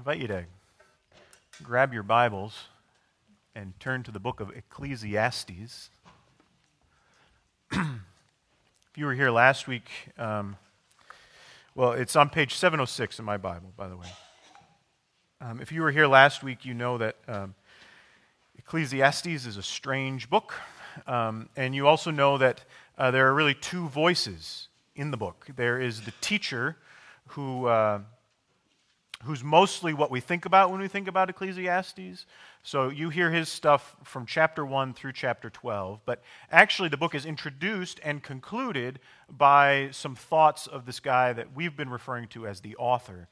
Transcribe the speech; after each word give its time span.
invite 0.00 0.18
you 0.18 0.28
to 0.28 0.46
grab 1.62 1.92
your 1.92 2.02
Bibles 2.02 2.68
and 3.54 3.78
turn 3.78 4.02
to 4.02 4.10
the 4.10 4.18
book 4.18 4.40
of 4.40 4.48
Ecclesiastes. 4.48 5.90
if 7.70 7.80
you 8.96 9.04
were 9.04 9.12
here 9.12 9.30
last 9.30 9.68
week, 9.68 9.90
um, 10.16 10.56
well, 11.74 11.92
it's 11.92 12.16
on 12.16 12.30
page 12.30 12.54
706 12.54 13.18
in 13.18 13.26
my 13.26 13.36
Bible, 13.36 13.74
by 13.76 13.88
the 13.88 13.96
way. 13.98 14.06
Um, 15.42 15.60
if 15.60 15.70
you 15.70 15.82
were 15.82 15.90
here 15.90 16.06
last 16.06 16.42
week, 16.42 16.64
you 16.64 16.72
know 16.72 16.96
that 16.96 17.16
um, 17.28 17.54
Ecclesiastes 18.56 19.26
is 19.26 19.58
a 19.58 19.62
strange 19.62 20.30
book. 20.30 20.54
Um, 21.06 21.50
and 21.56 21.74
you 21.74 21.86
also 21.86 22.10
know 22.10 22.38
that 22.38 22.64
uh, 22.96 23.10
there 23.10 23.28
are 23.28 23.34
really 23.34 23.52
two 23.52 23.86
voices 23.88 24.68
in 24.96 25.10
the 25.10 25.18
book 25.18 25.46
there 25.56 25.78
is 25.78 26.00
the 26.00 26.12
teacher 26.22 26.78
who. 27.26 27.66
Uh, 27.66 28.00
who's 29.24 29.44
mostly 29.44 29.92
what 29.92 30.10
we 30.10 30.20
think 30.20 30.46
about 30.46 30.70
when 30.70 30.80
we 30.80 30.88
think 30.88 31.06
about 31.06 31.28
Ecclesiastes. 31.28 32.24
So 32.62 32.88
you 32.88 33.10
hear 33.10 33.30
his 33.30 33.48
stuff 33.48 33.96
from 34.02 34.24
chapter 34.24 34.64
1 34.64 34.94
through 34.94 35.12
chapter 35.12 35.50
12. 35.50 36.00
But 36.06 36.22
actually, 36.50 36.88
the 36.88 36.96
book 36.96 37.14
is 37.14 37.26
introduced 37.26 38.00
and 38.02 38.22
concluded 38.22 38.98
by 39.28 39.90
some 39.92 40.14
thoughts 40.14 40.66
of 40.66 40.86
this 40.86 41.00
guy 41.00 41.34
that 41.34 41.54
we've 41.54 41.76
been 41.76 41.90
referring 41.90 42.28
to 42.28 42.46
as 42.46 42.60
the 42.60 42.76
author. 42.76 43.28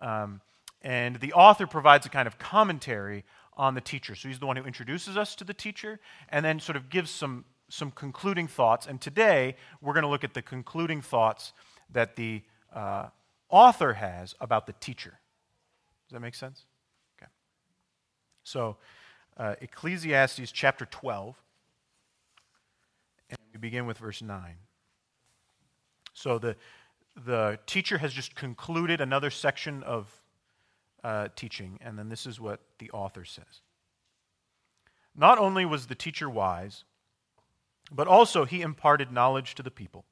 Um, 0.00 0.40
and 0.80 1.16
the 1.16 1.32
author 1.32 1.66
provides 1.66 2.06
a 2.06 2.08
kind 2.08 2.28
of 2.28 2.38
commentary 2.38 3.24
on 3.56 3.74
the 3.74 3.80
teacher. 3.80 4.14
So 4.14 4.28
he's 4.28 4.38
the 4.38 4.46
one 4.46 4.56
who 4.56 4.64
introduces 4.64 5.16
us 5.16 5.34
to 5.36 5.44
the 5.44 5.54
teacher 5.54 5.98
and 6.28 6.44
then 6.44 6.60
sort 6.60 6.76
of 6.76 6.88
gives 6.88 7.10
some, 7.10 7.44
some 7.68 7.90
concluding 7.90 8.46
thoughts. 8.46 8.86
And 8.86 9.00
today, 9.00 9.56
we're 9.80 9.92
going 9.92 10.04
to 10.04 10.08
look 10.08 10.24
at 10.24 10.34
the 10.34 10.42
concluding 10.42 11.02
thoughts 11.02 11.52
that 11.90 12.14
the 12.14 12.42
uh, 12.72 13.08
author 13.48 13.94
has 13.94 14.36
about 14.40 14.66
the 14.66 14.72
teacher. 14.74 15.18
Does 16.12 16.16
that 16.16 16.20
make 16.20 16.34
sense? 16.34 16.66
Okay. 17.16 17.30
So, 18.44 18.76
uh, 19.38 19.54
Ecclesiastes 19.62 20.52
chapter 20.52 20.84
12, 20.84 21.34
and 23.30 23.38
we 23.50 23.58
begin 23.58 23.86
with 23.86 23.96
verse 23.96 24.20
9. 24.20 24.56
So, 26.12 26.38
the, 26.38 26.56
the 27.24 27.58
teacher 27.64 27.96
has 27.96 28.12
just 28.12 28.34
concluded 28.34 29.00
another 29.00 29.30
section 29.30 29.82
of 29.84 30.20
uh, 31.02 31.28
teaching, 31.34 31.78
and 31.80 31.98
then 31.98 32.10
this 32.10 32.26
is 32.26 32.38
what 32.38 32.60
the 32.78 32.90
author 32.90 33.24
says. 33.24 33.62
Not 35.16 35.38
only 35.38 35.64
was 35.64 35.86
the 35.86 35.94
teacher 35.94 36.28
wise, 36.28 36.84
but 37.90 38.06
also 38.06 38.44
he 38.44 38.60
imparted 38.60 39.10
knowledge 39.10 39.54
to 39.54 39.62
the 39.62 39.70
people. 39.70 40.04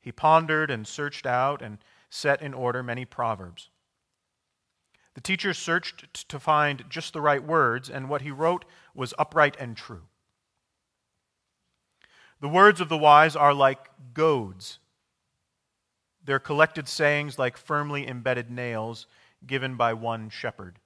He 0.00 0.10
pondered 0.10 0.72
and 0.72 0.88
searched 0.88 1.24
out 1.24 1.62
and 1.62 1.78
set 2.10 2.42
in 2.42 2.52
order 2.52 2.82
many 2.82 3.04
proverbs. 3.04 3.70
The 5.18 5.22
teacher 5.22 5.52
searched 5.52 6.28
to 6.28 6.38
find 6.38 6.84
just 6.88 7.12
the 7.12 7.20
right 7.20 7.42
words, 7.42 7.90
and 7.90 8.08
what 8.08 8.22
he 8.22 8.30
wrote 8.30 8.64
was 8.94 9.12
upright 9.18 9.56
and 9.58 9.76
true. 9.76 10.04
The 12.40 12.48
words 12.48 12.80
of 12.80 12.88
the 12.88 12.96
wise 12.96 13.34
are 13.34 13.52
like 13.52 13.90
goads, 14.14 14.78
their 16.24 16.38
collected 16.38 16.86
sayings 16.86 17.36
like 17.36 17.56
firmly 17.56 18.06
embedded 18.06 18.48
nails 18.48 19.08
given 19.44 19.74
by 19.74 19.92
one 19.92 20.30
shepherd. 20.30 20.78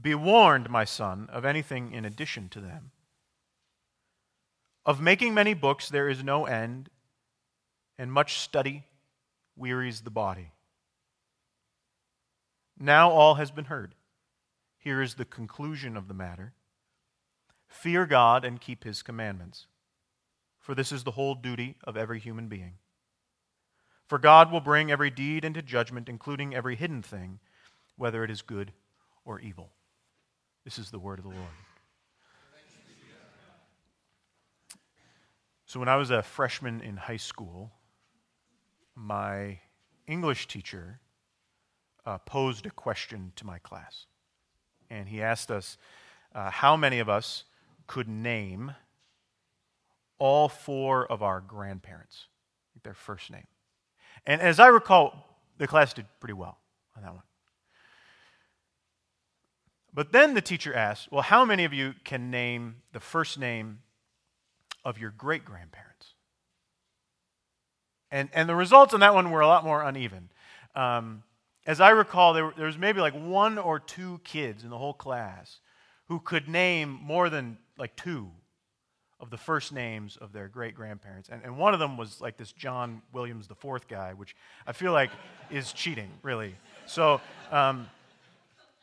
Be 0.00 0.14
warned, 0.14 0.70
my 0.70 0.86
son, 0.86 1.28
of 1.30 1.44
anything 1.44 1.92
in 1.92 2.06
addition 2.06 2.48
to 2.48 2.60
them. 2.62 2.92
Of 4.86 4.98
making 4.98 5.34
many 5.34 5.52
books 5.52 5.90
there 5.90 6.08
is 6.08 6.24
no 6.24 6.46
end, 6.46 6.88
and 7.98 8.10
much 8.10 8.38
study 8.38 8.84
wearies 9.56 10.00
the 10.00 10.10
body. 10.10 10.52
Now 12.82 13.12
all 13.12 13.36
has 13.36 13.52
been 13.52 13.66
heard. 13.66 13.94
Here 14.76 15.00
is 15.00 15.14
the 15.14 15.24
conclusion 15.24 15.96
of 15.96 16.08
the 16.08 16.14
matter 16.14 16.52
Fear 17.68 18.06
God 18.06 18.44
and 18.44 18.60
keep 18.60 18.82
his 18.82 19.04
commandments, 19.04 19.68
for 20.58 20.74
this 20.74 20.90
is 20.90 21.04
the 21.04 21.12
whole 21.12 21.36
duty 21.36 21.76
of 21.84 21.96
every 21.96 22.18
human 22.18 22.48
being. 22.48 22.74
For 24.08 24.18
God 24.18 24.50
will 24.50 24.60
bring 24.60 24.90
every 24.90 25.10
deed 25.10 25.44
into 25.44 25.62
judgment, 25.62 26.08
including 26.08 26.56
every 26.56 26.74
hidden 26.74 27.02
thing, 27.02 27.38
whether 27.96 28.24
it 28.24 28.32
is 28.32 28.42
good 28.42 28.72
or 29.24 29.38
evil. 29.38 29.70
This 30.64 30.76
is 30.76 30.90
the 30.90 30.98
word 30.98 31.20
of 31.20 31.24
the 31.24 31.30
Lord. 31.30 31.54
So, 35.66 35.78
when 35.78 35.88
I 35.88 35.94
was 35.94 36.10
a 36.10 36.24
freshman 36.24 36.80
in 36.80 36.96
high 36.96 37.16
school, 37.16 37.70
my 38.96 39.60
English 40.08 40.48
teacher 40.48 40.98
uh, 42.04 42.18
posed 42.18 42.66
a 42.66 42.70
question 42.70 43.32
to 43.36 43.46
my 43.46 43.58
class. 43.58 44.06
And 44.90 45.08
he 45.08 45.22
asked 45.22 45.50
us 45.50 45.78
uh, 46.34 46.50
how 46.50 46.76
many 46.76 46.98
of 46.98 47.08
us 47.08 47.44
could 47.86 48.08
name 48.08 48.72
all 50.18 50.48
four 50.48 51.06
of 51.10 51.22
our 51.22 51.40
grandparents, 51.40 52.26
their 52.82 52.94
first 52.94 53.30
name. 53.30 53.46
And 54.26 54.40
as 54.40 54.60
I 54.60 54.68
recall, 54.68 55.26
the 55.58 55.66
class 55.66 55.92
did 55.92 56.06
pretty 56.20 56.34
well 56.34 56.58
on 56.96 57.02
that 57.02 57.12
one. 57.12 57.22
But 59.94 60.12
then 60.12 60.34
the 60.34 60.40
teacher 60.40 60.72
asked, 60.72 61.10
Well, 61.10 61.22
how 61.22 61.44
many 61.44 61.64
of 61.64 61.72
you 61.72 61.94
can 62.04 62.30
name 62.30 62.76
the 62.92 63.00
first 63.00 63.38
name 63.38 63.80
of 64.84 64.98
your 64.98 65.10
great 65.10 65.44
grandparents? 65.44 66.14
And, 68.10 68.28
and 68.32 68.48
the 68.48 68.54
results 68.54 68.94
on 68.94 69.00
that 69.00 69.14
one 69.14 69.30
were 69.30 69.40
a 69.40 69.46
lot 69.46 69.64
more 69.64 69.82
uneven. 69.82 70.30
Um, 70.74 71.22
as 71.66 71.80
I 71.80 71.90
recall, 71.90 72.32
there, 72.34 72.52
was 72.56 72.78
maybe 72.78 73.00
like 73.00 73.14
one 73.14 73.58
or 73.58 73.78
two 73.78 74.20
kids 74.24 74.64
in 74.64 74.70
the 74.70 74.78
whole 74.78 74.94
class 74.94 75.60
who 76.08 76.18
could 76.18 76.48
name 76.48 76.98
more 77.02 77.30
than 77.30 77.56
like 77.78 77.94
two 77.96 78.30
of 79.20 79.30
the 79.30 79.36
first 79.36 79.72
names 79.72 80.16
of 80.16 80.32
their 80.32 80.48
great 80.48 80.74
grandparents. 80.74 81.28
And, 81.28 81.42
and 81.44 81.56
one 81.56 81.72
of 81.74 81.80
them 81.80 81.96
was 81.96 82.20
like 82.20 82.36
this 82.36 82.50
John 82.50 83.02
Williams 83.12 83.46
the 83.46 83.54
fourth 83.54 83.86
guy, 83.86 84.12
which 84.14 84.34
I 84.66 84.72
feel 84.72 84.92
like 84.92 85.10
is 85.50 85.72
cheating, 85.72 86.10
really. 86.22 86.56
So, 86.86 87.20
um, 87.52 87.88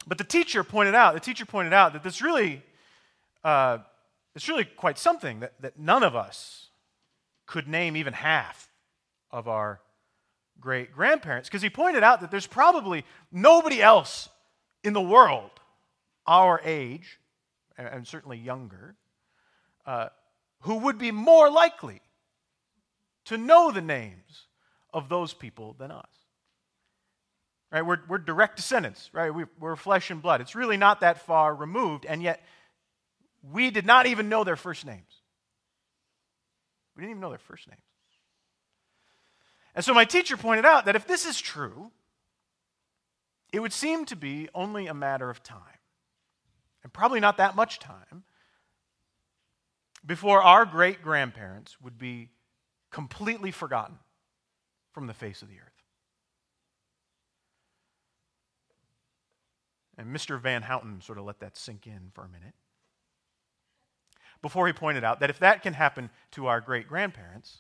but 0.08 0.18
the 0.18 0.24
teacher 0.24 0.64
pointed 0.64 0.96
out, 0.96 1.14
the 1.14 1.20
teacher 1.20 1.46
pointed 1.46 1.74
out 1.74 1.92
that 1.92 2.04
this 2.04 2.22
really, 2.22 2.64
uh, 3.44 3.80
it's 4.34 4.48
really 4.48 4.64
quite 4.64 4.98
something 4.98 5.42
that, 5.42 5.54
that 5.60 5.78
none 5.78 6.04
of 6.04 6.16
us 6.16 6.70
could 7.46 7.68
name 7.68 7.98
even 7.98 8.14
half 8.14 8.70
of 9.32 9.50
our 9.50 9.82
great 10.60 10.92
grandparents 10.92 11.50
because 11.50 11.62
he 11.62 11.70
pointed 11.70 12.04
out 12.04 12.22
that 12.22 12.32
there's 12.32 12.48
probably 12.48 13.06
nobody 13.32 13.82
else 13.82 14.30
in 14.84 14.94
the 14.94 15.02
world 15.02 15.52
our 16.28 16.62
age, 16.64 17.20
and 17.78 18.08
certainly 18.08 18.38
younger, 18.38 18.96
uh, 19.86 20.10
who 20.62 20.76
would 20.76 21.00
be 21.00 21.12
more 21.12 21.50
likely 21.50 22.02
to 23.26 23.38
know 23.38 23.72
the 23.72 23.82
names 23.82 24.46
of 24.94 25.10
those 25.10 25.34
people 25.34 25.76
than 25.80 25.90
us. 25.90 26.06
Right? 27.72 27.82
We're, 27.82 28.00
we're 28.08 28.18
direct 28.20 28.58
descendants, 28.58 29.10
right? 29.14 29.34
We, 29.34 29.46
we're 29.60 29.76
flesh 29.76 30.12
and 30.12 30.22
blood. 30.22 30.42
It's 30.42 30.56
really 30.56 30.78
not 30.78 31.02
that 31.02 31.26
far 31.26 31.56
removed, 31.56 32.06
and 32.06 32.22
yet 32.22 32.44
we 33.42 33.72
did 33.72 33.86
not 33.86 34.06
even 34.06 34.30
know 34.30 34.44
their 34.44 34.56
first 34.56 34.86
names. 34.86 35.22
We 36.96 37.02
didn't 37.02 37.12
even 37.12 37.22
know 37.22 37.30
their 37.30 37.38
first 37.40 37.68
names. 37.68 37.82
And 39.76 39.86
so 39.86 39.94
my 39.94 40.06
teacher 40.06 40.36
pointed 40.36 40.66
out 40.66 40.86
that 40.86 40.96
if 40.96 41.08
this 41.08 41.26
is 41.26 41.40
true, 41.40 41.92
it 43.52 43.60
would 43.60 43.74
seem 43.74 44.06
to 44.06 44.16
be 44.16 44.50
only 44.54 44.88
a 44.88 44.94
matter 44.94 45.30
of 45.30 45.42
time, 45.44 45.80
and 46.84 46.94
probably 46.94 47.20
not 47.20 47.38
that 47.38 47.56
much 47.56 47.80
time, 47.80 48.24
before 50.06 50.42
our 50.42 50.66
great 50.66 51.02
grandparents 51.02 51.80
would 51.82 51.98
be 51.98 52.30
completely 52.92 53.52
forgotten 53.52 53.98
from 54.94 55.08
the 55.08 55.14
face 55.14 55.42
of 55.42 55.50
the 55.50 55.56
earth. 55.56 55.84
And 59.98 60.16
Mr. 60.16 60.40
Van 60.40 60.62
Houten 60.62 61.02
sort 61.02 61.18
of 61.18 61.26
let 61.26 61.40
that 61.42 61.58
sink 61.58 61.86
in 61.86 62.12
for 62.14 62.24
a 62.24 62.30
minute. 62.30 62.54
Before 64.42 64.66
he 64.68 64.74
pointed 64.74 65.04
out 65.04 65.20
that 65.20 65.30
if 65.30 65.40
that 65.40 65.62
can 65.62 65.74
happen 65.74 66.10
to 66.32 66.48
our 66.48 66.62
great 66.62 66.88
grandparents, 66.88 67.60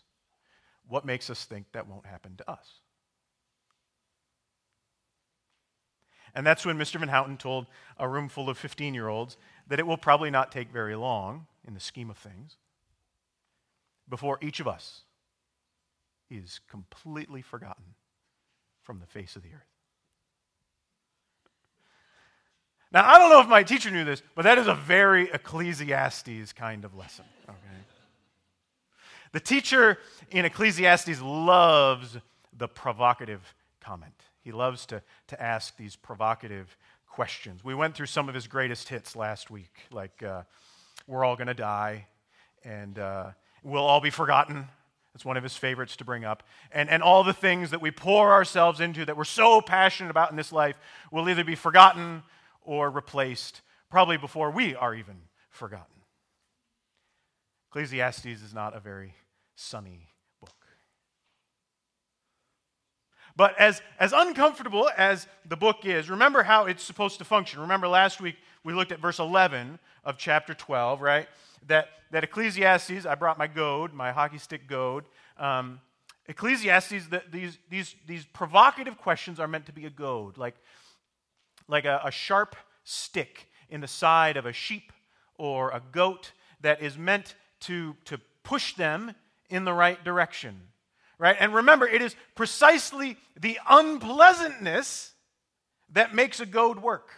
what 0.89 1.05
makes 1.05 1.29
us 1.29 1.45
think 1.45 1.67
that 1.71 1.87
won't 1.87 2.05
happen 2.05 2.35
to 2.37 2.51
us? 2.51 2.67
And 6.35 6.45
that's 6.45 6.65
when 6.65 6.77
Mr. 6.77 6.99
Van 6.99 7.09
Houten 7.09 7.37
told 7.37 7.67
a 7.97 8.07
room 8.07 8.29
full 8.29 8.49
of 8.49 8.57
15 8.57 8.93
year 8.93 9.07
olds 9.07 9.37
that 9.67 9.79
it 9.79 9.87
will 9.87 9.97
probably 9.97 10.29
not 10.29 10.51
take 10.51 10.71
very 10.71 10.95
long, 10.95 11.47
in 11.67 11.73
the 11.73 11.79
scheme 11.79 12.09
of 12.09 12.17
things, 12.17 12.57
before 14.07 14.39
each 14.41 14.59
of 14.59 14.67
us 14.67 15.01
is 16.29 16.59
completely 16.69 17.41
forgotten 17.41 17.95
from 18.81 18.99
the 18.99 19.05
face 19.05 19.35
of 19.35 19.43
the 19.43 19.49
earth. 19.49 19.69
Now, 22.91 23.07
I 23.07 23.19
don't 23.19 23.29
know 23.29 23.39
if 23.39 23.47
my 23.47 23.61
teacher 23.61 23.91
knew 23.91 24.03
this, 24.03 24.23
but 24.33 24.43
that 24.43 24.57
is 24.57 24.65
a 24.65 24.73
very 24.73 25.29
Ecclesiastes 25.31 26.53
kind 26.53 26.85
of 26.85 26.95
lesson. 26.95 27.25
Okay? 27.47 27.57
The 29.31 29.39
teacher 29.39 29.97
in 30.31 30.45
Ecclesiastes 30.45 31.21
loves 31.21 32.17
the 32.57 32.67
provocative 32.67 33.53
comment. 33.79 34.13
He 34.41 34.51
loves 34.51 34.85
to, 34.87 35.01
to 35.27 35.41
ask 35.41 35.77
these 35.77 35.95
provocative 35.95 36.75
questions. 37.07 37.63
We 37.63 37.75
went 37.75 37.95
through 37.95 38.07
some 38.07 38.27
of 38.27 38.35
his 38.35 38.47
greatest 38.47 38.89
hits 38.89 39.15
last 39.15 39.51
week, 39.51 39.71
like 39.91 40.23
uh, 40.23 40.43
We're 41.07 41.23
All 41.23 41.35
Gonna 41.35 41.53
Die 41.53 42.07
and 42.63 42.97
uh, 42.97 43.31
We'll 43.63 43.83
All 43.83 44.01
Be 44.01 44.09
Forgotten. 44.09 44.67
It's 45.13 45.25
one 45.25 45.37
of 45.37 45.43
his 45.43 45.57
favorites 45.57 45.95
to 45.97 46.05
bring 46.05 46.23
up. 46.23 46.43
And, 46.71 46.89
and 46.89 47.03
all 47.03 47.23
the 47.23 47.33
things 47.33 47.71
that 47.71 47.81
we 47.81 47.91
pour 47.91 48.31
ourselves 48.31 48.79
into 48.79 49.05
that 49.05 49.17
we're 49.17 49.25
so 49.25 49.59
passionate 49.61 50.09
about 50.09 50.31
in 50.31 50.37
this 50.37 50.51
life 50.51 50.79
will 51.11 51.27
either 51.29 51.43
be 51.43 51.55
forgotten 51.55 52.23
or 52.61 52.89
replaced, 52.89 53.61
probably 53.89 54.17
before 54.17 54.51
we 54.51 54.75
are 54.75 54.95
even 54.95 55.17
forgotten. 55.49 55.98
Ecclesiastes 57.69 58.25
is 58.25 58.53
not 58.53 58.75
a 58.75 58.79
very 58.79 59.13
sunny 59.55 60.07
book. 60.41 60.55
But 63.35 63.57
as, 63.59 63.81
as 63.99 64.11
uncomfortable 64.11 64.89
as 64.97 65.27
the 65.47 65.55
book 65.55 65.85
is, 65.85 66.09
remember 66.09 66.41
how 66.41 66.65
it's 66.65 66.83
supposed 66.83 67.19
to 67.19 67.25
function. 67.25 67.59
Remember 67.61 67.87
last 67.87 68.19
week 68.19 68.37
we 68.63 68.73
looked 68.73 68.91
at 68.91 68.99
verse 68.99 69.19
11 69.19 69.77
of 70.03 70.17
chapter 70.17 70.55
12, 70.55 70.99
right? 70.99 71.27
That, 71.67 71.89
that 72.09 72.23
Ecclesiastes, 72.23 73.05
I 73.05 73.13
brought 73.13 73.37
my 73.37 73.45
goad, 73.45 73.93
my 73.93 74.11
hockey 74.11 74.39
stick 74.39 74.67
goad. 74.67 75.05
Um, 75.37 75.79
Ecclesiastes, 76.27 77.07
the, 77.07 77.21
these, 77.31 77.59
these, 77.69 77.95
these 78.07 78.25
provocative 78.25 78.97
questions 78.97 79.39
are 79.39 79.47
meant 79.47 79.67
to 79.67 79.73
be 79.73 79.85
a 79.85 79.91
goad, 79.91 80.39
like, 80.39 80.55
like 81.67 81.85
a, 81.85 82.01
a 82.03 82.09
sharp 82.09 82.55
stick 82.83 83.47
in 83.69 83.81
the 83.81 83.87
side 83.87 84.37
of 84.37 84.47
a 84.47 84.53
sheep 84.53 84.91
or 85.37 85.69
a 85.69 85.81
goat 85.91 86.31
that 86.61 86.81
is 86.81 86.97
meant 86.97 87.35
to, 87.61 87.95
to 88.05 88.19
push 88.43 88.73
them 88.75 89.13
in 89.49 89.65
the 89.65 89.73
right 89.73 90.03
direction. 90.03 90.61
Right? 91.17 91.35
And 91.39 91.53
remember, 91.53 91.87
it 91.87 92.01
is 92.01 92.15
precisely 92.35 93.17
the 93.39 93.59
unpleasantness 93.69 95.13
that 95.91 96.15
makes 96.15 96.39
a 96.39 96.45
goad 96.45 96.81
work. 96.81 97.09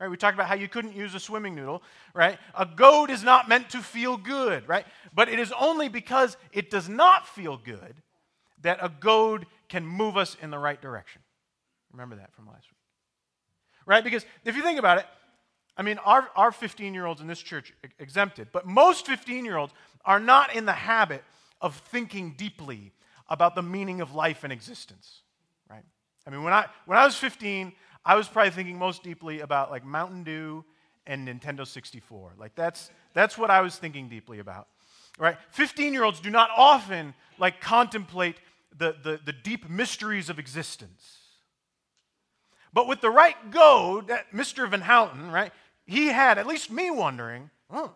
Right? 0.00 0.08
We 0.08 0.16
talked 0.16 0.34
about 0.34 0.48
how 0.48 0.54
you 0.54 0.68
couldn't 0.68 0.96
use 0.96 1.14
a 1.14 1.20
swimming 1.20 1.54
noodle, 1.54 1.82
right? 2.12 2.38
A 2.56 2.66
goad 2.66 3.10
is 3.10 3.22
not 3.22 3.48
meant 3.48 3.70
to 3.70 3.78
feel 3.78 4.16
good, 4.16 4.66
right? 4.68 4.84
But 5.14 5.28
it 5.28 5.38
is 5.38 5.52
only 5.52 5.88
because 5.88 6.36
it 6.52 6.70
does 6.70 6.88
not 6.88 7.28
feel 7.28 7.56
good 7.56 7.94
that 8.62 8.78
a 8.80 8.88
goad 8.88 9.46
can 9.68 9.86
move 9.86 10.16
us 10.16 10.36
in 10.42 10.50
the 10.50 10.58
right 10.58 10.80
direction. 10.80 11.22
Remember 11.92 12.16
that 12.16 12.32
from 12.34 12.46
last 12.46 12.64
week. 12.64 12.78
Right? 13.86 14.02
Because 14.02 14.24
if 14.44 14.56
you 14.56 14.62
think 14.62 14.78
about 14.78 14.98
it, 14.98 15.06
I 15.76 15.82
mean, 15.82 15.98
our, 15.98 16.28
our 16.36 16.52
15 16.52 16.94
year 16.94 17.06
olds 17.06 17.20
in 17.20 17.26
this 17.26 17.40
church 17.40 17.72
exempted, 17.98 18.48
but 18.52 18.66
most 18.66 19.06
15 19.06 19.44
year 19.44 19.56
olds 19.56 19.72
are 20.04 20.20
not 20.20 20.54
in 20.54 20.66
the 20.66 20.72
habit 20.72 21.24
of 21.60 21.76
thinking 21.76 22.34
deeply 22.36 22.92
about 23.28 23.54
the 23.54 23.62
meaning 23.62 24.00
of 24.00 24.14
life 24.14 24.44
and 24.44 24.52
existence, 24.52 25.22
right? 25.70 25.84
I 26.26 26.30
mean, 26.30 26.42
when 26.42 26.52
I, 26.52 26.66
when 26.86 26.98
I 26.98 27.04
was 27.04 27.16
15, 27.16 27.72
I 28.04 28.16
was 28.16 28.28
probably 28.28 28.50
thinking 28.50 28.78
most 28.78 29.02
deeply 29.02 29.40
about 29.40 29.70
like 29.70 29.84
Mountain 29.84 30.24
Dew 30.24 30.64
and 31.06 31.26
Nintendo 31.26 31.66
64. 31.66 32.34
Like, 32.36 32.54
that's, 32.54 32.90
that's 33.14 33.38
what 33.38 33.50
I 33.50 33.60
was 33.60 33.76
thinking 33.76 34.08
deeply 34.08 34.40
about, 34.40 34.68
right? 35.18 35.36
15 35.50 35.92
year 35.92 36.04
olds 36.04 36.20
do 36.20 36.30
not 36.30 36.50
often 36.56 37.14
like 37.38 37.60
contemplate 37.60 38.36
the, 38.76 38.96
the, 39.02 39.20
the 39.24 39.32
deep 39.32 39.68
mysteries 39.70 40.28
of 40.28 40.38
existence. 40.38 41.21
But 42.72 42.88
with 42.88 43.00
the 43.00 43.10
right 43.10 43.50
goad, 43.50 44.08
that 44.08 44.32
Mr. 44.32 44.68
Van 44.68 44.80
Houten, 44.80 45.30
right, 45.30 45.52
he 45.84 46.06
had 46.06 46.38
at 46.38 46.46
least 46.46 46.70
me 46.70 46.90
wondering, 46.90 47.50
oh, 47.70 47.92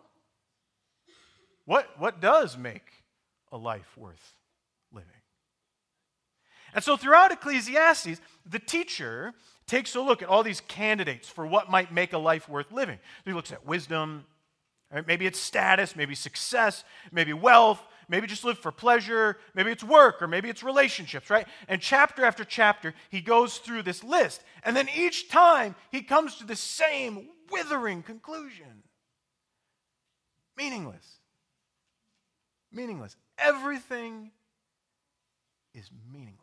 what, 1.65 1.89
what 1.97 2.21
does 2.21 2.57
make 2.57 3.03
a 3.51 3.57
life 3.57 3.97
worth 3.97 4.35
living? 4.93 5.09
And 6.73 6.83
so 6.83 6.95
throughout 6.95 7.31
Ecclesiastes, 7.31 8.21
the 8.45 8.59
teacher 8.59 9.33
takes 9.65 9.95
a 9.95 10.01
look 10.01 10.21
at 10.21 10.29
all 10.29 10.43
these 10.43 10.61
candidates 10.61 11.27
for 11.27 11.45
what 11.45 11.69
might 11.69 11.91
make 11.91 12.13
a 12.13 12.17
life 12.17 12.47
worth 12.47 12.71
living. 12.71 12.99
He 13.25 13.33
looks 13.33 13.51
at 13.51 13.65
wisdom, 13.65 14.25
right? 14.91 15.05
maybe 15.05 15.25
it's 15.25 15.39
status, 15.39 15.95
maybe 15.95 16.15
success, 16.15 16.83
maybe 17.11 17.33
wealth, 17.33 17.81
maybe 18.09 18.27
just 18.27 18.43
live 18.43 18.57
for 18.57 18.71
pleasure, 18.71 19.37
maybe 19.53 19.71
it's 19.71 19.83
work, 19.83 20.21
or 20.21 20.27
maybe 20.27 20.49
it's 20.49 20.63
relationships, 20.63 21.29
right? 21.29 21.47
And 21.67 21.81
chapter 21.81 22.23
after 22.25 22.43
chapter, 22.43 22.93
he 23.09 23.21
goes 23.21 23.57
through 23.57 23.83
this 23.83 24.03
list. 24.03 24.43
And 24.63 24.75
then 24.75 24.87
each 24.95 25.29
time, 25.29 25.75
he 25.91 26.01
comes 26.01 26.35
to 26.35 26.45
the 26.45 26.55
same 26.55 27.29
withering 27.51 28.03
conclusion 28.03 28.83
meaningless. 30.57 31.19
Meaningless. 32.71 33.15
Everything 33.37 34.31
is 35.73 35.89
meaningless. 36.11 36.41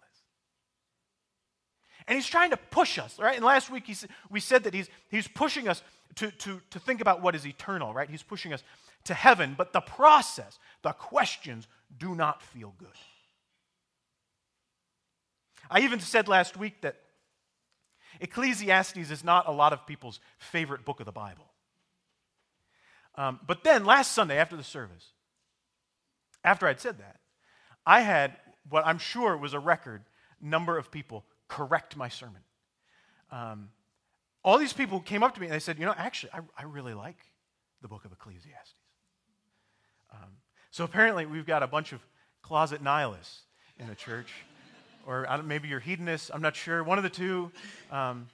And 2.06 2.16
he's 2.16 2.26
trying 2.26 2.50
to 2.50 2.56
push 2.56 2.98
us, 2.98 3.18
right? 3.18 3.36
And 3.36 3.44
last 3.44 3.70
week 3.70 3.84
he, 3.86 3.96
we 4.30 4.40
said 4.40 4.64
that 4.64 4.74
he's, 4.74 4.88
he's 5.08 5.26
pushing 5.26 5.68
us 5.68 5.82
to, 6.16 6.30
to, 6.30 6.60
to 6.70 6.78
think 6.78 7.00
about 7.00 7.22
what 7.22 7.34
is 7.34 7.46
eternal, 7.46 7.92
right? 7.92 8.08
He's 8.08 8.22
pushing 8.22 8.52
us 8.52 8.62
to 9.04 9.14
heaven, 9.14 9.54
but 9.56 9.72
the 9.72 9.80
process, 9.80 10.58
the 10.82 10.92
questions 10.92 11.66
do 11.96 12.14
not 12.14 12.42
feel 12.42 12.74
good. 12.78 12.88
I 15.70 15.80
even 15.80 16.00
said 16.00 16.28
last 16.28 16.56
week 16.56 16.82
that 16.82 16.96
Ecclesiastes 18.20 19.10
is 19.10 19.24
not 19.24 19.48
a 19.48 19.52
lot 19.52 19.72
of 19.72 19.86
people's 19.86 20.20
favorite 20.38 20.84
book 20.84 21.00
of 21.00 21.06
the 21.06 21.12
Bible. 21.12 21.50
Um, 23.16 23.40
but 23.46 23.64
then 23.64 23.84
last 23.84 24.12
Sunday 24.12 24.38
after 24.38 24.56
the 24.56 24.64
service, 24.64 25.12
after 26.42 26.66
I'd 26.66 26.80
said 26.80 26.98
that, 26.98 27.20
I 27.86 28.00
had 28.00 28.36
what 28.68 28.86
I'm 28.86 28.98
sure 28.98 29.36
was 29.36 29.54
a 29.54 29.58
record 29.58 30.02
number 30.40 30.78
of 30.78 30.90
people 30.90 31.24
correct 31.48 31.96
my 31.96 32.08
sermon. 32.08 32.42
Um, 33.30 33.70
all 34.42 34.58
these 34.58 34.72
people 34.72 35.00
came 35.00 35.22
up 35.22 35.34
to 35.34 35.40
me 35.40 35.46
and 35.46 35.54
they 35.54 35.60
said, 35.60 35.78
You 35.78 35.86
know, 35.86 35.94
actually, 35.96 36.32
I, 36.32 36.40
I 36.58 36.64
really 36.64 36.94
like 36.94 37.18
the 37.82 37.88
book 37.88 38.04
of 38.04 38.12
Ecclesiastes. 38.12 38.74
Um, 40.14 40.30
so 40.70 40.84
apparently, 40.84 41.26
we've 41.26 41.46
got 41.46 41.62
a 41.62 41.66
bunch 41.66 41.92
of 41.92 42.00
closet 42.42 42.80
nihilists 42.80 43.42
in 43.78 43.88
the 43.88 43.94
church. 43.94 44.32
or 45.06 45.26
maybe 45.44 45.68
you're 45.68 45.80
hedonists, 45.80 46.30
I'm 46.32 46.42
not 46.42 46.56
sure, 46.56 46.82
one 46.82 46.98
of 46.98 47.04
the 47.04 47.10
two. 47.10 47.50
Um, 47.90 48.28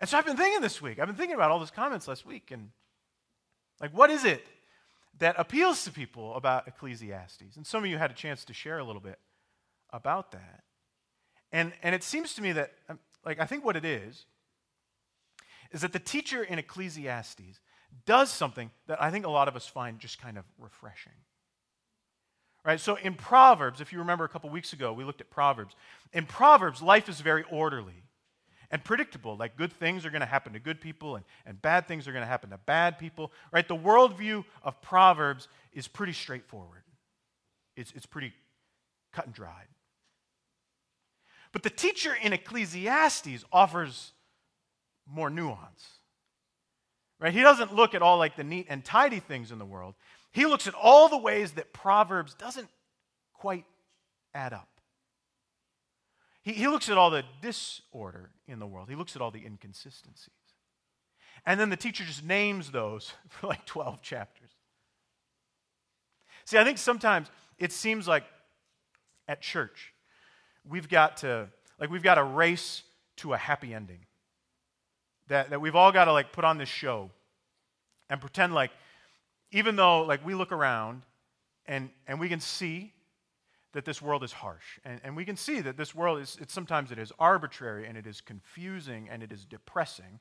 and 0.00 0.08
so 0.08 0.18
I've 0.18 0.26
been 0.26 0.36
thinking 0.36 0.60
this 0.60 0.80
week, 0.80 0.98
I've 0.98 1.06
been 1.06 1.16
thinking 1.16 1.34
about 1.34 1.50
all 1.50 1.58
those 1.58 1.70
comments 1.70 2.08
last 2.08 2.26
week, 2.26 2.50
and 2.50 2.70
like, 3.80 3.92
what 3.92 4.10
is 4.10 4.24
it 4.24 4.44
that 5.18 5.34
appeals 5.38 5.84
to 5.84 5.90
people 5.90 6.34
about 6.34 6.68
Ecclesiastes? 6.68 7.56
And 7.56 7.66
some 7.66 7.84
of 7.84 7.90
you 7.90 7.98
had 7.98 8.10
a 8.10 8.14
chance 8.14 8.44
to 8.46 8.52
share 8.52 8.78
a 8.78 8.84
little 8.84 9.00
bit 9.00 9.18
about 9.92 10.32
that. 10.32 10.62
And, 11.50 11.72
and 11.82 11.94
it 11.94 12.02
seems 12.02 12.34
to 12.34 12.42
me 12.42 12.52
that, 12.52 12.72
um, 12.88 12.98
like, 13.24 13.40
I 13.40 13.46
think 13.46 13.64
what 13.64 13.76
it 13.76 13.84
is, 13.84 14.26
is 15.72 15.80
that 15.82 15.92
the 15.92 15.98
teacher 15.98 16.42
in 16.42 16.58
Ecclesiastes 16.58 17.60
does 18.06 18.30
something 18.30 18.70
that 18.86 19.02
I 19.02 19.10
think 19.10 19.26
a 19.26 19.30
lot 19.30 19.48
of 19.48 19.56
us 19.56 19.66
find 19.66 19.98
just 19.98 20.20
kind 20.20 20.38
of 20.38 20.44
refreshing. 20.58 21.12
Right? 22.64 22.80
So 22.80 22.96
in 22.96 23.14
Proverbs, 23.14 23.80
if 23.80 23.92
you 23.92 23.98
remember 23.98 24.24
a 24.24 24.28
couple 24.28 24.50
weeks 24.50 24.72
ago, 24.72 24.92
we 24.92 25.04
looked 25.04 25.20
at 25.20 25.30
Proverbs. 25.30 25.74
In 26.12 26.26
Proverbs, 26.26 26.82
life 26.82 27.08
is 27.08 27.20
very 27.20 27.44
orderly 27.50 28.04
and 28.70 28.84
predictable. 28.84 29.36
Like 29.36 29.56
good 29.56 29.72
things 29.72 30.04
are 30.04 30.10
going 30.10 30.20
to 30.20 30.26
happen 30.26 30.52
to 30.52 30.58
good 30.58 30.80
people 30.80 31.16
and, 31.16 31.24
and 31.46 31.60
bad 31.60 31.88
things 31.88 32.06
are 32.06 32.12
going 32.12 32.22
to 32.22 32.28
happen 32.28 32.50
to 32.50 32.58
bad 32.58 32.98
people. 32.98 33.32
Right? 33.52 33.66
The 33.66 33.76
worldview 33.76 34.44
of 34.62 34.80
Proverbs 34.82 35.48
is 35.72 35.88
pretty 35.88 36.12
straightforward, 36.12 36.82
it's, 37.76 37.92
it's 37.94 38.06
pretty 38.06 38.32
cut 39.12 39.26
and 39.26 39.34
dried. 39.34 39.68
But 41.52 41.62
the 41.62 41.70
teacher 41.70 42.14
in 42.22 42.32
Ecclesiastes 42.32 43.44
offers 43.50 44.12
more 45.06 45.30
nuance. 45.30 45.97
Right? 47.20 47.32
He 47.32 47.40
doesn't 47.40 47.74
look 47.74 47.94
at 47.94 48.02
all 48.02 48.18
like 48.18 48.36
the 48.36 48.44
neat 48.44 48.66
and 48.68 48.84
tidy 48.84 49.20
things 49.20 49.50
in 49.50 49.58
the 49.58 49.64
world. 49.64 49.94
He 50.30 50.46
looks 50.46 50.66
at 50.66 50.74
all 50.74 51.08
the 51.08 51.18
ways 51.18 51.52
that 51.52 51.72
Proverbs 51.72 52.34
doesn't 52.34 52.68
quite 53.34 53.64
add 54.34 54.52
up. 54.52 54.68
He, 56.42 56.52
he 56.52 56.68
looks 56.68 56.88
at 56.88 56.96
all 56.96 57.10
the 57.10 57.24
disorder 57.42 58.30
in 58.46 58.58
the 58.58 58.66
world. 58.66 58.88
He 58.88 58.94
looks 58.94 59.16
at 59.16 59.22
all 59.22 59.30
the 59.30 59.44
inconsistencies. 59.44 60.32
And 61.44 61.58
then 61.58 61.70
the 61.70 61.76
teacher 61.76 62.04
just 62.04 62.24
names 62.24 62.70
those 62.70 63.12
for 63.28 63.48
like 63.48 63.64
12 63.66 64.00
chapters. 64.02 64.50
See, 66.44 66.56
I 66.56 66.64
think 66.64 66.78
sometimes 66.78 67.28
it 67.58 67.72
seems 67.72 68.08
like 68.08 68.24
at 69.26 69.42
church, 69.42 69.92
we've 70.66 70.88
got 70.88 71.18
to, 71.18 71.48
like, 71.78 71.90
we've 71.90 72.02
got 72.02 72.14
to 72.14 72.24
race 72.24 72.82
to 73.16 73.34
a 73.34 73.36
happy 73.36 73.74
ending. 73.74 74.00
That, 75.28 75.50
that 75.50 75.60
we've 75.60 75.76
all 75.76 75.92
got 75.92 76.06
to, 76.06 76.12
like, 76.12 76.32
put 76.32 76.44
on 76.44 76.58
this 76.58 76.68
show 76.68 77.10
and 78.10 78.20
pretend 78.20 78.54
like, 78.54 78.70
even 79.50 79.76
though, 79.76 80.02
like, 80.02 80.24
we 80.24 80.34
look 80.34 80.52
around 80.52 81.02
and, 81.66 81.90
and 82.06 82.18
we 82.18 82.28
can 82.28 82.40
see 82.40 82.92
that 83.72 83.84
this 83.84 84.00
world 84.00 84.24
is 84.24 84.32
harsh. 84.32 84.64
And, 84.84 85.00
and 85.04 85.16
we 85.16 85.24
can 85.24 85.36
see 85.36 85.60
that 85.60 85.76
this 85.76 85.94
world 85.94 86.20
is, 86.20 86.38
it, 86.40 86.50
sometimes 86.50 86.90
it 86.90 86.98
is 86.98 87.12
arbitrary 87.18 87.86
and 87.86 87.96
it 87.96 88.06
is 88.06 88.20
confusing 88.20 89.08
and 89.10 89.22
it 89.22 89.30
is 89.30 89.44
depressing. 89.44 90.20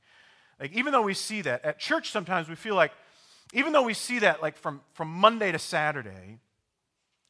Like, 0.60 0.74
even 0.74 0.92
though 0.92 1.04
we 1.04 1.14
see 1.14 1.42
that, 1.42 1.64
at 1.64 1.80
church 1.80 2.12
sometimes 2.12 2.50
we 2.50 2.56
feel 2.56 2.76
like, 2.76 2.92
even 3.54 3.72
though 3.72 3.84
we 3.84 3.94
see 3.94 4.20
that, 4.20 4.42
like, 4.42 4.58
from, 4.58 4.82
from 4.94 5.08
Monday 5.10 5.52
to 5.54 5.60
Saturday, 5.60 6.40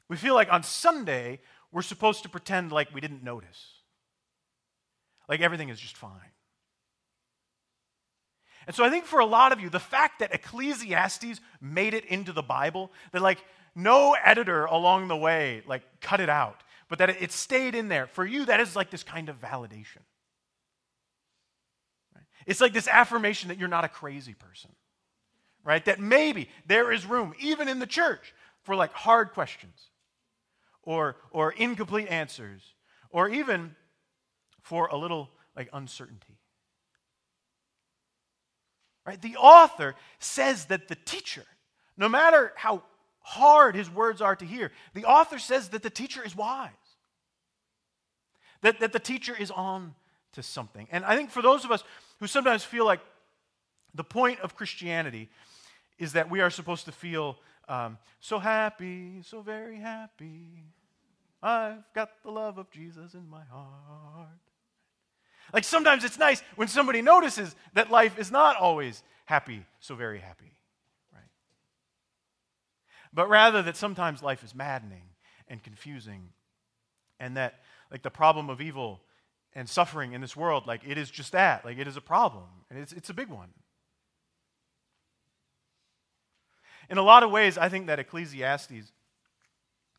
we 0.09 0.17
feel 0.17 0.33
like 0.33 0.51
on 0.51 0.63
Sunday 0.63 1.39
we're 1.71 1.81
supposed 1.81 2.23
to 2.23 2.29
pretend 2.29 2.71
like 2.71 2.93
we 2.93 3.01
didn't 3.01 3.23
notice. 3.23 3.73
Like 5.27 5.41
everything 5.41 5.69
is 5.69 5.79
just 5.79 5.97
fine. 5.97 6.31
And 8.67 8.75
so 8.75 8.83
I 8.83 8.89
think 8.89 9.05
for 9.05 9.19
a 9.19 9.25
lot 9.25 9.53
of 9.53 9.61
you, 9.61 9.69
the 9.69 9.79
fact 9.79 10.19
that 10.19 10.33
Ecclesiastes 10.33 11.39
made 11.61 11.93
it 11.93 12.03
into 12.05 12.33
the 12.33 12.43
Bible, 12.43 12.91
that 13.13 13.21
like 13.21 13.39
no 13.73 14.15
editor 14.23 14.65
along 14.65 15.07
the 15.07 15.15
way 15.15 15.63
like 15.65 15.83
cut 16.01 16.19
it 16.19 16.29
out, 16.29 16.61
but 16.89 16.99
that 16.99 17.09
it 17.09 17.31
stayed 17.31 17.75
in 17.75 17.87
there, 17.87 18.07
for 18.07 18.25
you, 18.25 18.45
that 18.45 18.59
is 18.59 18.75
like 18.75 18.89
this 18.89 19.03
kind 19.03 19.29
of 19.29 19.39
validation. 19.39 20.01
It's 22.45 22.61
like 22.61 22.73
this 22.73 22.87
affirmation 22.87 23.49
that 23.49 23.57
you're 23.57 23.67
not 23.67 23.83
a 23.83 23.89
crazy 23.89 24.33
person, 24.33 24.71
right? 25.63 25.83
That 25.85 25.99
maybe 25.99 26.49
there 26.65 26.91
is 26.91 27.05
room, 27.05 27.33
even 27.39 27.67
in 27.67 27.79
the 27.79 27.87
church, 27.87 28.33
for 28.63 28.75
like 28.75 28.93
hard 28.93 29.31
questions 29.31 29.89
or, 30.83 31.17
or 31.31 31.51
incomplete 31.51 32.07
answers 32.09 32.61
or 33.09 33.29
even 33.29 33.75
for 34.61 34.87
a 34.87 34.97
little 34.97 35.29
like 35.55 35.69
uncertainty. 35.73 36.36
Right? 39.07 39.21
The 39.21 39.37
author 39.37 39.95
says 40.19 40.65
that 40.65 40.89
the 40.89 40.95
teacher, 40.95 41.45
no 41.95 42.09
matter 42.09 42.51
how 42.57 42.83
hard 43.21 43.73
his 43.73 43.89
words 43.89 44.21
are 44.21 44.35
to 44.35 44.45
hear, 44.45 44.71
the 44.93 45.05
author 45.05 45.39
says 45.39 45.69
that 45.69 45.81
the 45.81 45.89
teacher 45.89 46.21
is 46.25 46.35
wise. 46.35 46.71
That, 48.61 48.81
that 48.81 48.91
the 48.91 48.99
teacher 48.99 49.33
is 49.37 49.49
on 49.49 49.95
to 50.33 50.43
something. 50.43 50.89
And 50.91 51.05
I 51.05 51.15
think 51.15 51.31
for 51.31 51.41
those 51.41 51.63
of 51.63 51.71
us 51.71 51.85
who 52.19 52.27
sometimes 52.27 52.65
feel 52.65 52.85
like 52.85 52.99
the 53.93 54.03
point 54.03 54.41
of 54.41 54.55
Christianity 54.57 55.29
is 55.97 56.13
that 56.13 56.29
we 56.29 56.41
are 56.41 56.49
supposed 56.49 56.83
to 56.85 56.91
feel 56.91 57.37
um, 57.69 57.97
so 58.19 58.39
happy, 58.39 59.21
so 59.23 59.41
very 59.41 59.77
happy. 59.77 60.63
I've 61.41 61.83
got 61.93 62.09
the 62.23 62.31
love 62.31 62.57
of 62.57 62.69
Jesus 62.71 63.13
in 63.13 63.29
my 63.29 63.43
heart. 63.45 64.46
Like 65.53 65.63
sometimes 65.63 66.03
it's 66.03 66.19
nice 66.19 66.41
when 66.55 66.67
somebody 66.67 67.01
notices 67.01 67.55
that 67.73 67.89
life 67.89 68.19
is 68.19 68.31
not 68.31 68.57
always 68.57 69.03
happy, 69.25 69.65
so 69.79 69.95
very 69.95 70.19
happy, 70.19 70.51
right? 71.13 71.29
But 73.13 73.29
rather 73.29 73.61
that 73.63 73.77
sometimes 73.77 74.21
life 74.21 74.43
is 74.43 74.53
maddening 74.53 75.03
and 75.47 75.63
confusing, 75.63 76.29
and 77.19 77.37
that, 77.37 77.55
like, 77.89 78.03
the 78.03 78.11
problem 78.11 78.49
of 78.49 78.61
evil 78.61 79.01
and 79.55 79.67
suffering 79.67 80.13
in 80.13 80.21
this 80.21 80.35
world, 80.35 80.67
like, 80.67 80.81
it 80.85 80.97
is 80.97 81.09
just 81.09 81.31
that. 81.31 81.65
Like, 81.65 81.77
it 81.77 81.87
is 81.87 81.97
a 81.97 82.01
problem, 82.01 82.43
and 82.69 82.77
it's, 82.77 82.91
it's 82.91 83.09
a 83.09 83.13
big 83.13 83.29
one. 83.29 83.49
In 86.89 86.97
a 86.97 87.01
lot 87.01 87.23
of 87.23 87.31
ways, 87.31 87.57
I 87.57 87.69
think 87.69 87.87
that 87.87 87.99
Ecclesiastes 87.99 88.91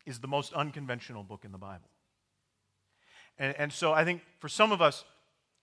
is 0.05 0.19
the 0.19 0.27
most 0.27 0.53
unconventional 0.53 1.23
book 1.23 1.43
in 1.45 1.51
the 1.51 1.57
Bible. 1.57 1.89
And, 3.37 3.55
and 3.57 3.73
so 3.73 3.93
I 3.93 4.05
think 4.05 4.21
for 4.39 4.49
some 4.49 4.71
of 4.71 4.81
us 4.81 5.03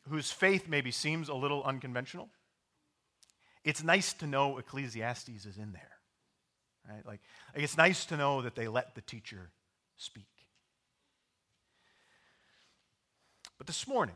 whose 0.09 0.31
faith 0.31 0.69
maybe 0.69 0.91
seems 0.91 1.29
a 1.29 1.35
little 1.35 1.63
unconventional, 1.65 2.29
it's 3.65 3.83
nice 3.83 4.13
to 4.15 4.27
know 4.27 4.59
Ecclesiastes 4.59 5.45
is 5.47 5.59
in 5.59 5.73
there. 5.73 5.91
Right? 6.89 7.05
Like, 7.05 7.21
it's 7.55 7.77
nice 7.77 8.05
to 8.07 8.17
know 8.17 8.43
that 8.43 8.55
they 8.55 8.69
let 8.69 8.95
the 8.95 9.01
teacher 9.01 9.51
speak. 9.97 10.29
But 13.59 13.67
this 13.67 13.89
morning, 13.89 14.15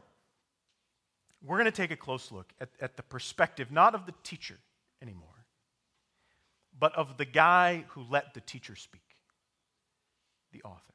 we're 1.42 1.56
going 1.56 1.64
to 1.64 1.72
take 1.72 1.90
a 1.90 1.96
close 1.96 2.30
look 2.30 2.52
at, 2.60 2.68
at 2.80 2.96
the 2.96 3.02
perspective 3.02 3.72
not 3.72 3.94
of 3.94 4.06
the 4.06 4.14
teacher 4.22 4.58
anymore, 5.02 5.46
but 6.78 6.94
of 6.94 7.16
the 7.16 7.24
guy 7.24 7.84
who 7.88 8.04
let 8.08 8.34
the 8.34 8.40
teacher 8.40 8.76
speak 8.76 9.02
the 10.52 10.62
author. 10.62 10.94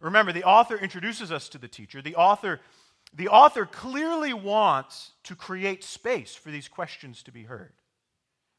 Remember, 0.00 0.32
the 0.32 0.44
author 0.44 0.76
introduces 0.76 1.32
us 1.32 1.48
to 1.50 1.58
the 1.58 1.68
teacher. 1.68 2.00
The 2.00 2.14
author, 2.14 2.60
the 3.14 3.28
author 3.28 3.66
clearly 3.66 4.32
wants 4.32 5.12
to 5.24 5.34
create 5.34 5.82
space 5.82 6.34
for 6.34 6.50
these 6.50 6.68
questions 6.68 7.22
to 7.22 7.32
be 7.32 7.44
heard. 7.44 7.72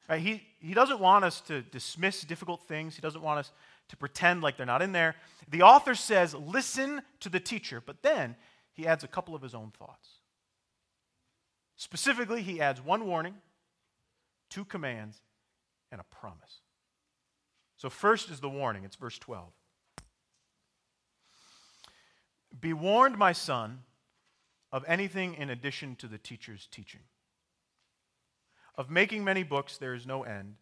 Right? 0.10 0.22
He, 0.22 0.44
he 0.60 0.74
doesn't 0.74 1.00
want 1.00 1.24
us 1.24 1.39
to 1.41 1.62
dismiss 1.62 2.22
difficult 2.22 2.63
things, 2.63 2.96
he 2.96 3.01
doesn't 3.01 3.22
want 3.22 3.39
us 3.39 3.51
to 3.89 3.98
pretend 3.98 4.41
like 4.41 4.58
they're 4.58 4.65
not 4.65 4.82
in 4.82 4.91
there. 4.91 5.15
The 5.50 5.62
author 5.63 5.96
says, 5.96 6.34
listen 6.34 7.01
to 7.22 7.29
the 7.29 7.39
teacher, 7.39 7.82
but 7.84 8.01
then 8.01 8.36
he 8.74 8.88
adds 8.88 9.03
a 9.03 9.08
couple 9.08 9.36
of 9.36 9.41
his 9.41 9.53
own 9.53 9.72
thoughts. 9.77 10.10
Specifically, 11.75 12.41
he 12.41 12.60
adds 12.60 12.82
one 12.82 13.06
warning, 13.06 13.36
two 14.50 14.65
commands, 14.65 15.22
and 15.91 16.01
a 16.01 16.03
promise. 16.03 16.62
So, 17.77 17.89
first 17.89 18.29
is 18.29 18.41
the 18.41 18.50
warning. 18.50 18.84
It's 18.84 18.98
verse 18.98 19.18
12. 19.18 19.48
Be 22.60 22.74
warned, 22.74 23.18
my 23.18 23.32
son, 23.32 23.84
of 24.71 24.83
anything 24.88 25.35
in 25.35 25.49
addition 25.49 25.95
to 25.97 26.07
the 26.07 26.17
teacher's 26.17 26.67
teaching. 26.71 27.01
Of 28.75 28.89
making 28.89 29.23
many 29.23 29.43
books, 29.43 29.77
there 29.77 29.93
is 29.93 30.05
no 30.05 30.23
end, 30.23 30.55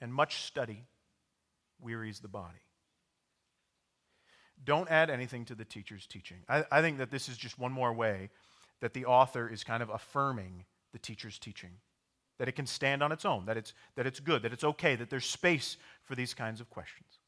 and 0.00 0.12
much 0.12 0.42
study 0.42 0.84
wearies 1.80 2.20
the 2.20 2.28
body. 2.28 2.62
Don't 4.64 4.90
add 4.90 5.10
anything 5.10 5.44
to 5.46 5.54
the 5.54 5.64
teacher's 5.64 6.06
teaching. 6.06 6.38
I, 6.48 6.64
I 6.70 6.82
think 6.82 6.98
that 6.98 7.10
this 7.10 7.28
is 7.28 7.36
just 7.36 7.58
one 7.58 7.72
more 7.72 7.92
way 7.92 8.30
that 8.80 8.94
the 8.94 9.04
author 9.04 9.48
is 9.48 9.62
kind 9.62 9.82
of 9.82 9.90
affirming 9.90 10.64
the 10.92 10.98
teacher's 10.98 11.38
teaching 11.38 11.72
that 12.38 12.48
it 12.48 12.52
can 12.52 12.66
stand 12.66 13.02
on 13.02 13.12
its 13.12 13.24
own, 13.24 13.46
that 13.46 13.56
it's, 13.56 13.74
that 13.96 14.06
it's 14.06 14.20
good, 14.20 14.42
that 14.42 14.52
it's 14.52 14.64
okay, 14.64 14.94
that 14.94 15.10
there's 15.10 15.24
space 15.24 15.76
for 16.04 16.14
these 16.14 16.34
kinds 16.34 16.60
of 16.60 16.70
questions. 16.70 17.18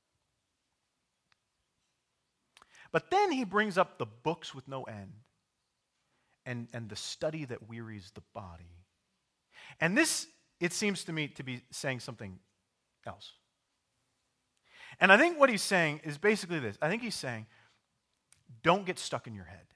But 2.93 3.11
then 3.11 3.31
he 3.33 3.45
brings 3.45 3.77
up 3.77 3.99
the 3.99 4.07
books 4.07 4.55
with 4.55 4.67
no 4.67 4.85
end 4.85 5.13
and, 6.47 6.69
and 6.73 6.89
the 6.89 6.97
study 6.97 7.45
that 7.45 7.69
wearies 7.69 8.11
the 8.15 8.23
body. 8.35 8.85
And 9.81 9.97
this, 9.97 10.27
it 10.61 10.73
seems 10.73 11.05
to 11.05 11.13
me, 11.13 11.29
to 11.29 11.43
be 11.43 11.63
saying 11.71 12.01
something 12.01 12.39
else. 13.07 13.33
And 15.01 15.13
I 15.13 15.17
think 15.17 15.39
what 15.39 15.49
he's 15.49 15.63
saying 15.63 16.01
is 16.05 16.19
basically 16.19 16.59
this 16.59 16.77
I 16.83 16.89
think 16.89 17.03
he's 17.03 17.15
saying, 17.15 17.47
don't 18.63 18.85
get 18.85 18.99
stuck 18.99 19.27
in 19.27 19.35
your 19.35 19.45
head. 19.45 19.67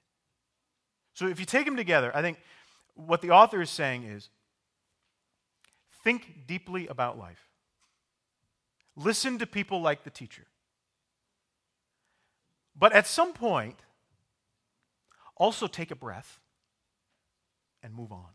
So 1.15 1.29
if 1.29 1.39
you 1.39 1.47
take 1.47 1.65
them 1.65 1.77
together, 1.77 2.11
I 2.15 2.23
think 2.23 2.39
what 2.95 3.23
the 3.23 3.31
author 3.31 3.63
is 3.63 3.71
saying 3.71 4.05
is 4.05 4.29
Think 6.05 6.47
deeply 6.47 6.87
about 6.87 7.19
life. 7.19 7.49
Listen 8.95 9.39
to 9.39 9.47
people 9.47 9.81
like 9.81 10.05
the 10.05 10.11
teacher. 10.11 10.45
But 12.77 12.93
at 12.93 13.07
some 13.07 13.33
point, 13.33 13.77
also 15.37 15.67
take 15.67 15.91
a 15.91 15.97
breath 15.97 16.39
and 17.85 17.95
move 17.95 18.11
on. 18.11 18.31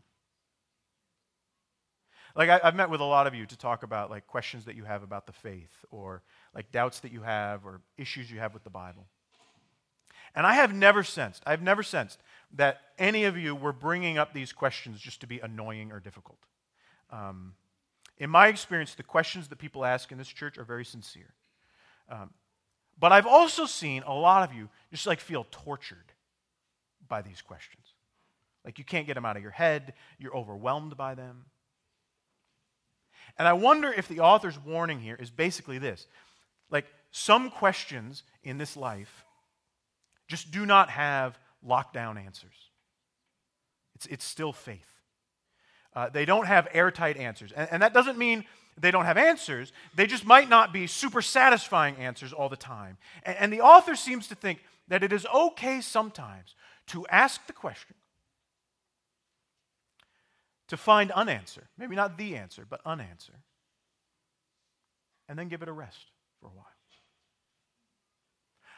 Like 2.36 2.48
I, 2.48 2.60
have 2.62 2.76
met 2.76 2.90
with 2.90 3.00
a 3.00 3.04
lot 3.04 3.26
of 3.26 3.34
you 3.34 3.44
to 3.46 3.58
talk 3.58 3.82
about 3.82 4.08
like 4.08 4.26
questions 4.26 4.64
that 4.66 4.76
you 4.76 4.84
have 4.84 5.02
about 5.02 5.26
the 5.26 5.32
faith 5.32 5.84
or 5.90 6.22
like 6.54 6.70
doubts 6.70 7.00
that 7.00 7.12
you 7.12 7.22
have 7.22 7.66
or 7.66 7.80
issues 7.98 8.30
you 8.30 8.38
have 8.38 8.54
with 8.54 8.64
the 8.64 8.70
Bible. 8.70 9.06
And 10.34 10.46
I 10.46 10.54
have 10.54 10.72
never 10.72 11.02
sensed, 11.02 11.42
I've 11.44 11.62
never 11.62 11.82
sensed 11.82 12.20
that 12.54 12.80
any 12.98 13.24
of 13.24 13.36
you 13.36 13.56
were 13.56 13.72
bringing 13.72 14.16
up 14.16 14.32
these 14.32 14.52
questions 14.52 15.00
just 15.00 15.20
to 15.22 15.26
be 15.26 15.40
annoying 15.40 15.90
or 15.90 15.98
difficult. 15.98 16.38
Um, 17.10 17.54
in 18.16 18.30
my 18.30 18.46
experience, 18.46 18.94
the 18.94 19.02
questions 19.02 19.48
that 19.48 19.56
people 19.56 19.84
ask 19.84 20.12
in 20.12 20.18
this 20.18 20.28
church 20.28 20.56
are 20.56 20.64
very 20.64 20.84
sincere. 20.84 21.34
Um, 22.08 22.30
but 22.98 23.10
I've 23.10 23.26
also 23.26 23.66
seen 23.66 24.04
a 24.06 24.14
lot 24.14 24.48
of 24.48 24.54
you 24.54 24.68
just 24.92 25.06
like 25.06 25.18
feel 25.18 25.46
tortured 25.50 26.12
by 27.08 27.22
these 27.22 27.42
questions. 27.42 27.94
Like 28.64 28.78
you 28.78 28.84
can't 28.84 29.06
get 29.06 29.14
them 29.14 29.24
out 29.24 29.36
of 29.36 29.42
your 29.42 29.52
head, 29.52 29.94
you're 30.18 30.36
overwhelmed 30.36 30.96
by 30.96 31.14
them. 31.14 31.46
And 33.38 33.48
I 33.48 33.52
wonder 33.52 33.92
if 33.92 34.08
the 34.08 34.20
author's 34.20 34.58
warning 34.58 35.00
here 35.00 35.16
is 35.16 35.30
basically 35.30 35.78
this 35.78 36.06
like 36.70 36.86
some 37.10 37.50
questions 37.50 38.22
in 38.44 38.58
this 38.58 38.76
life 38.76 39.24
just 40.28 40.52
do 40.52 40.64
not 40.64 40.90
have 40.90 41.38
lockdown 41.66 42.16
answers, 42.24 42.54
it's, 43.96 44.06
it's 44.06 44.24
still 44.24 44.52
faith. 44.52 44.86
Uh, 45.94 46.08
they 46.08 46.24
don't 46.24 46.46
have 46.46 46.68
airtight 46.72 47.16
answers. 47.16 47.50
And, 47.50 47.68
and 47.72 47.82
that 47.82 47.92
doesn't 47.92 48.16
mean 48.16 48.44
they 48.78 48.92
don't 48.92 49.04
have 49.04 49.18
answers, 49.18 49.72
they 49.94 50.06
just 50.06 50.24
might 50.24 50.48
not 50.48 50.72
be 50.72 50.86
super 50.86 51.20
satisfying 51.20 51.96
answers 51.96 52.32
all 52.32 52.48
the 52.48 52.56
time. 52.56 52.96
And, 53.24 53.36
and 53.38 53.52
the 53.52 53.60
author 53.60 53.96
seems 53.96 54.28
to 54.28 54.34
think 54.34 54.60
that 54.88 55.02
it 55.02 55.12
is 55.12 55.26
okay 55.34 55.80
sometimes 55.80 56.54
to 56.88 57.06
ask 57.08 57.46
the 57.46 57.52
question, 57.52 57.96
to 60.70 60.76
find 60.76 61.10
unanswer, 61.10 61.68
maybe 61.76 61.94
not 61.94 62.18
the 62.18 62.36
answer, 62.36 62.66
but 62.68 62.82
unanswer, 62.84 63.36
and 65.28 65.38
then 65.38 65.48
give 65.48 65.62
it 65.62 65.68
a 65.68 65.72
rest 65.72 66.06
for 66.40 66.46
a 66.46 66.50
while. 66.50 66.66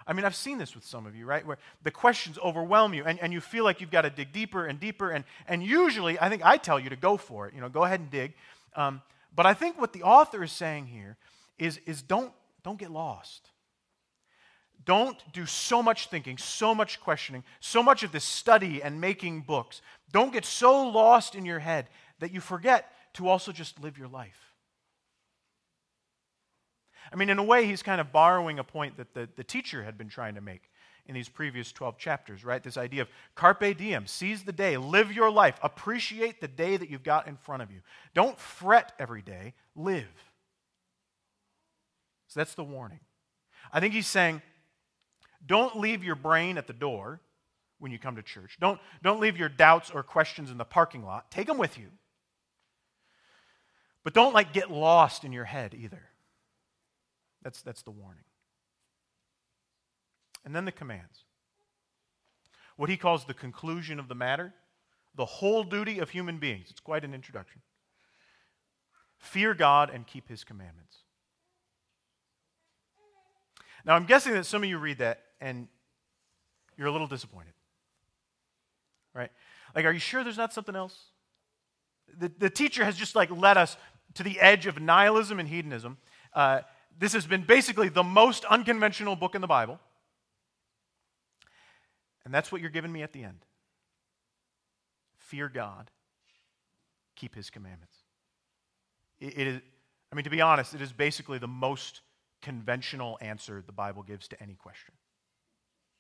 I 0.04 0.14
mean, 0.14 0.24
I've 0.24 0.34
seen 0.34 0.58
this 0.58 0.74
with 0.74 0.84
some 0.84 1.06
of 1.06 1.14
you, 1.14 1.26
right? 1.26 1.46
Where 1.46 1.58
the 1.84 1.92
questions 1.92 2.36
overwhelm 2.44 2.92
you 2.92 3.04
and, 3.04 3.20
and 3.20 3.32
you 3.32 3.40
feel 3.40 3.62
like 3.62 3.80
you've 3.80 3.92
got 3.92 4.02
to 4.02 4.10
dig 4.10 4.32
deeper 4.32 4.66
and 4.66 4.80
deeper. 4.80 5.12
And, 5.12 5.24
and 5.46 5.62
usually, 5.62 6.18
I 6.18 6.28
think 6.28 6.44
I 6.44 6.56
tell 6.56 6.80
you 6.80 6.90
to 6.90 6.96
go 6.96 7.16
for 7.16 7.46
it. 7.46 7.54
You 7.54 7.60
know, 7.60 7.68
go 7.68 7.84
ahead 7.84 8.00
and 8.00 8.10
dig. 8.10 8.34
Um, 8.74 9.00
but 9.32 9.46
I 9.46 9.54
think 9.54 9.80
what 9.80 9.92
the 9.92 10.02
author 10.02 10.42
is 10.42 10.50
saying 10.50 10.86
here 10.86 11.16
is, 11.56 11.78
is 11.86 12.02
don't, 12.02 12.32
don't 12.64 12.80
get 12.80 12.90
lost. 12.90 13.48
don't 14.84 15.22
do 15.32 15.46
so 15.46 15.82
much 15.82 16.08
thinking, 16.08 16.38
so 16.38 16.74
much 16.74 17.00
questioning, 17.00 17.44
so 17.60 17.82
much 17.82 18.02
of 18.02 18.12
this 18.12 18.24
study 18.24 18.82
and 18.82 19.00
making 19.00 19.42
books. 19.42 19.80
Don't 20.12 20.32
get 20.32 20.44
so 20.44 20.88
lost 20.88 21.34
in 21.34 21.44
your 21.44 21.58
head 21.58 21.88
that 22.20 22.32
you 22.32 22.40
forget 22.40 22.92
to 23.14 23.28
also 23.28 23.50
just 23.50 23.80
live 23.80 23.98
your 23.98 24.08
life. 24.08 24.54
I 27.12 27.16
mean, 27.16 27.28
in 27.28 27.38
a 27.38 27.42
way, 27.42 27.66
he's 27.66 27.82
kind 27.82 28.00
of 28.00 28.12
borrowing 28.12 28.58
a 28.58 28.64
point 28.64 28.96
that 28.96 29.12
the, 29.12 29.28
the 29.36 29.44
teacher 29.44 29.82
had 29.82 29.98
been 29.98 30.08
trying 30.08 30.34
to 30.36 30.40
make 30.40 30.70
in 31.06 31.14
these 31.14 31.28
previous 31.28 31.72
12 31.72 31.98
chapters, 31.98 32.44
right? 32.44 32.62
This 32.62 32.76
idea 32.76 33.02
of 33.02 33.08
carpe 33.34 33.76
diem, 33.76 34.06
seize 34.06 34.44
the 34.44 34.52
day, 34.52 34.76
live 34.76 35.12
your 35.12 35.30
life, 35.30 35.58
appreciate 35.62 36.40
the 36.40 36.48
day 36.48 36.76
that 36.76 36.88
you've 36.88 37.02
got 37.02 37.26
in 37.26 37.36
front 37.36 37.62
of 37.62 37.70
you. 37.70 37.80
Don't 38.14 38.38
fret 38.38 38.92
every 38.98 39.22
day, 39.22 39.54
live. 39.74 40.06
So 42.28 42.40
that's 42.40 42.54
the 42.54 42.64
warning. 42.64 43.00
I 43.72 43.80
think 43.80 43.94
he's 43.94 44.06
saying, 44.06 44.42
don't 45.44 45.78
leave 45.78 46.04
your 46.04 46.14
brain 46.14 46.56
at 46.56 46.66
the 46.66 46.72
door 46.72 47.20
when 47.82 47.90
you 47.90 47.98
come 47.98 48.14
to 48.14 48.22
church. 48.22 48.58
Don't, 48.60 48.78
don't 49.02 49.18
leave 49.18 49.36
your 49.36 49.48
doubts 49.48 49.90
or 49.90 50.04
questions 50.04 50.52
in 50.52 50.56
the 50.56 50.64
parking 50.64 51.04
lot. 51.04 51.32
Take 51.32 51.48
them 51.48 51.58
with 51.58 51.76
you. 51.76 51.88
But 54.04 54.14
don't 54.14 54.32
like 54.32 54.52
get 54.52 54.70
lost 54.70 55.24
in 55.24 55.32
your 55.32 55.46
head 55.46 55.74
either. 55.76 56.02
That's, 57.42 57.60
that's 57.60 57.82
the 57.82 57.90
warning. 57.90 58.22
And 60.44 60.54
then 60.54 60.64
the 60.64 60.70
commands. 60.70 61.24
What 62.76 62.88
he 62.88 62.96
calls 62.96 63.24
the 63.24 63.34
conclusion 63.34 63.98
of 63.98 64.06
the 64.06 64.14
matter, 64.14 64.54
the 65.16 65.24
whole 65.24 65.64
duty 65.64 65.98
of 65.98 66.10
human 66.10 66.38
beings. 66.38 66.68
It's 66.70 66.80
quite 66.80 67.04
an 67.04 67.12
introduction. 67.14 67.62
Fear 69.18 69.54
God 69.54 69.90
and 69.92 70.06
keep 70.06 70.28
his 70.28 70.44
commandments. 70.44 70.98
Now, 73.84 73.96
I'm 73.96 74.06
guessing 74.06 74.34
that 74.34 74.46
some 74.46 74.62
of 74.62 74.68
you 74.68 74.78
read 74.78 74.98
that 74.98 75.22
and 75.40 75.66
you're 76.76 76.86
a 76.86 76.92
little 76.92 77.08
disappointed. 77.08 77.54
Right? 79.14 79.30
Like, 79.74 79.84
are 79.84 79.92
you 79.92 79.98
sure 79.98 80.24
there's 80.24 80.36
not 80.36 80.52
something 80.52 80.76
else? 80.76 80.96
The, 82.18 82.30
the 82.38 82.50
teacher 82.50 82.84
has 82.84 82.96
just 82.96 83.14
like 83.14 83.30
led 83.30 83.56
us 83.56 83.76
to 84.14 84.22
the 84.22 84.38
edge 84.40 84.66
of 84.66 84.80
nihilism 84.80 85.38
and 85.38 85.48
hedonism. 85.48 85.98
Uh, 86.34 86.60
this 86.98 87.12
has 87.12 87.26
been 87.26 87.42
basically 87.42 87.88
the 87.88 88.02
most 88.02 88.44
unconventional 88.44 89.16
book 89.16 89.34
in 89.34 89.40
the 89.40 89.46
Bible. 89.46 89.78
And 92.24 92.32
that's 92.32 92.52
what 92.52 92.60
you're 92.60 92.70
giving 92.70 92.92
me 92.92 93.02
at 93.02 93.12
the 93.12 93.24
end. 93.24 93.44
Fear 95.16 95.48
God, 95.48 95.90
keep 97.16 97.34
his 97.34 97.50
commandments. 97.50 97.96
it, 99.20 99.38
it 99.38 99.46
is, 99.46 99.60
I 100.10 100.14
mean, 100.14 100.24
to 100.24 100.30
be 100.30 100.42
honest, 100.42 100.74
it 100.74 100.82
is 100.82 100.92
basically 100.92 101.38
the 101.38 101.48
most 101.48 102.02
conventional 102.42 103.16
answer 103.20 103.62
the 103.64 103.72
Bible 103.72 104.02
gives 104.02 104.28
to 104.28 104.42
any 104.42 104.54
question. 104.54 104.94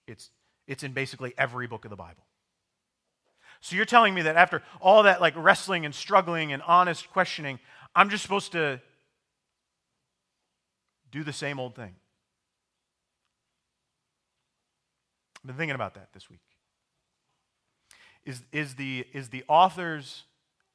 It's, 0.06 0.30
it's 0.66 0.82
in 0.82 0.92
basically 0.92 1.32
every 1.38 1.66
book 1.66 1.84
of 1.84 1.90
the 1.90 1.96
Bible. 1.96 2.24
So 3.62 3.76
you're 3.76 3.84
telling 3.84 4.12
me 4.12 4.22
that 4.22 4.34
after 4.34 4.60
all 4.80 5.04
that 5.04 5.20
like 5.20 5.34
wrestling 5.36 5.84
and 5.84 5.94
struggling 5.94 6.52
and 6.52 6.60
honest 6.62 7.08
questioning, 7.10 7.60
I'm 7.94 8.10
just 8.10 8.24
supposed 8.24 8.52
to 8.52 8.80
do 11.12 11.22
the 11.22 11.32
same 11.32 11.60
old 11.60 11.76
thing. 11.76 11.94
I've 15.36 15.46
been 15.46 15.56
thinking 15.56 15.76
about 15.76 15.94
that 15.94 16.08
this 16.12 16.28
week. 16.28 16.40
Is, 18.24 18.42
is, 18.50 18.74
the, 18.74 19.06
is 19.12 19.28
the 19.28 19.44
author's 19.46 20.24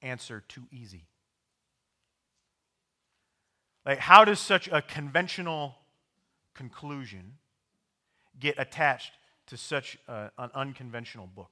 answer 0.01 0.43
too 0.47 0.63
easy? 0.71 1.07
Like, 3.85 3.99
how 3.99 4.23
does 4.23 4.39
such 4.39 4.69
a 4.69 4.81
conventional 4.81 5.75
conclusion 6.53 7.33
get 8.39 8.55
attached 8.57 9.11
to 9.47 9.57
such 9.57 9.97
a, 10.07 10.31
an 10.37 10.51
unconventional 10.55 11.27
book? 11.27 11.51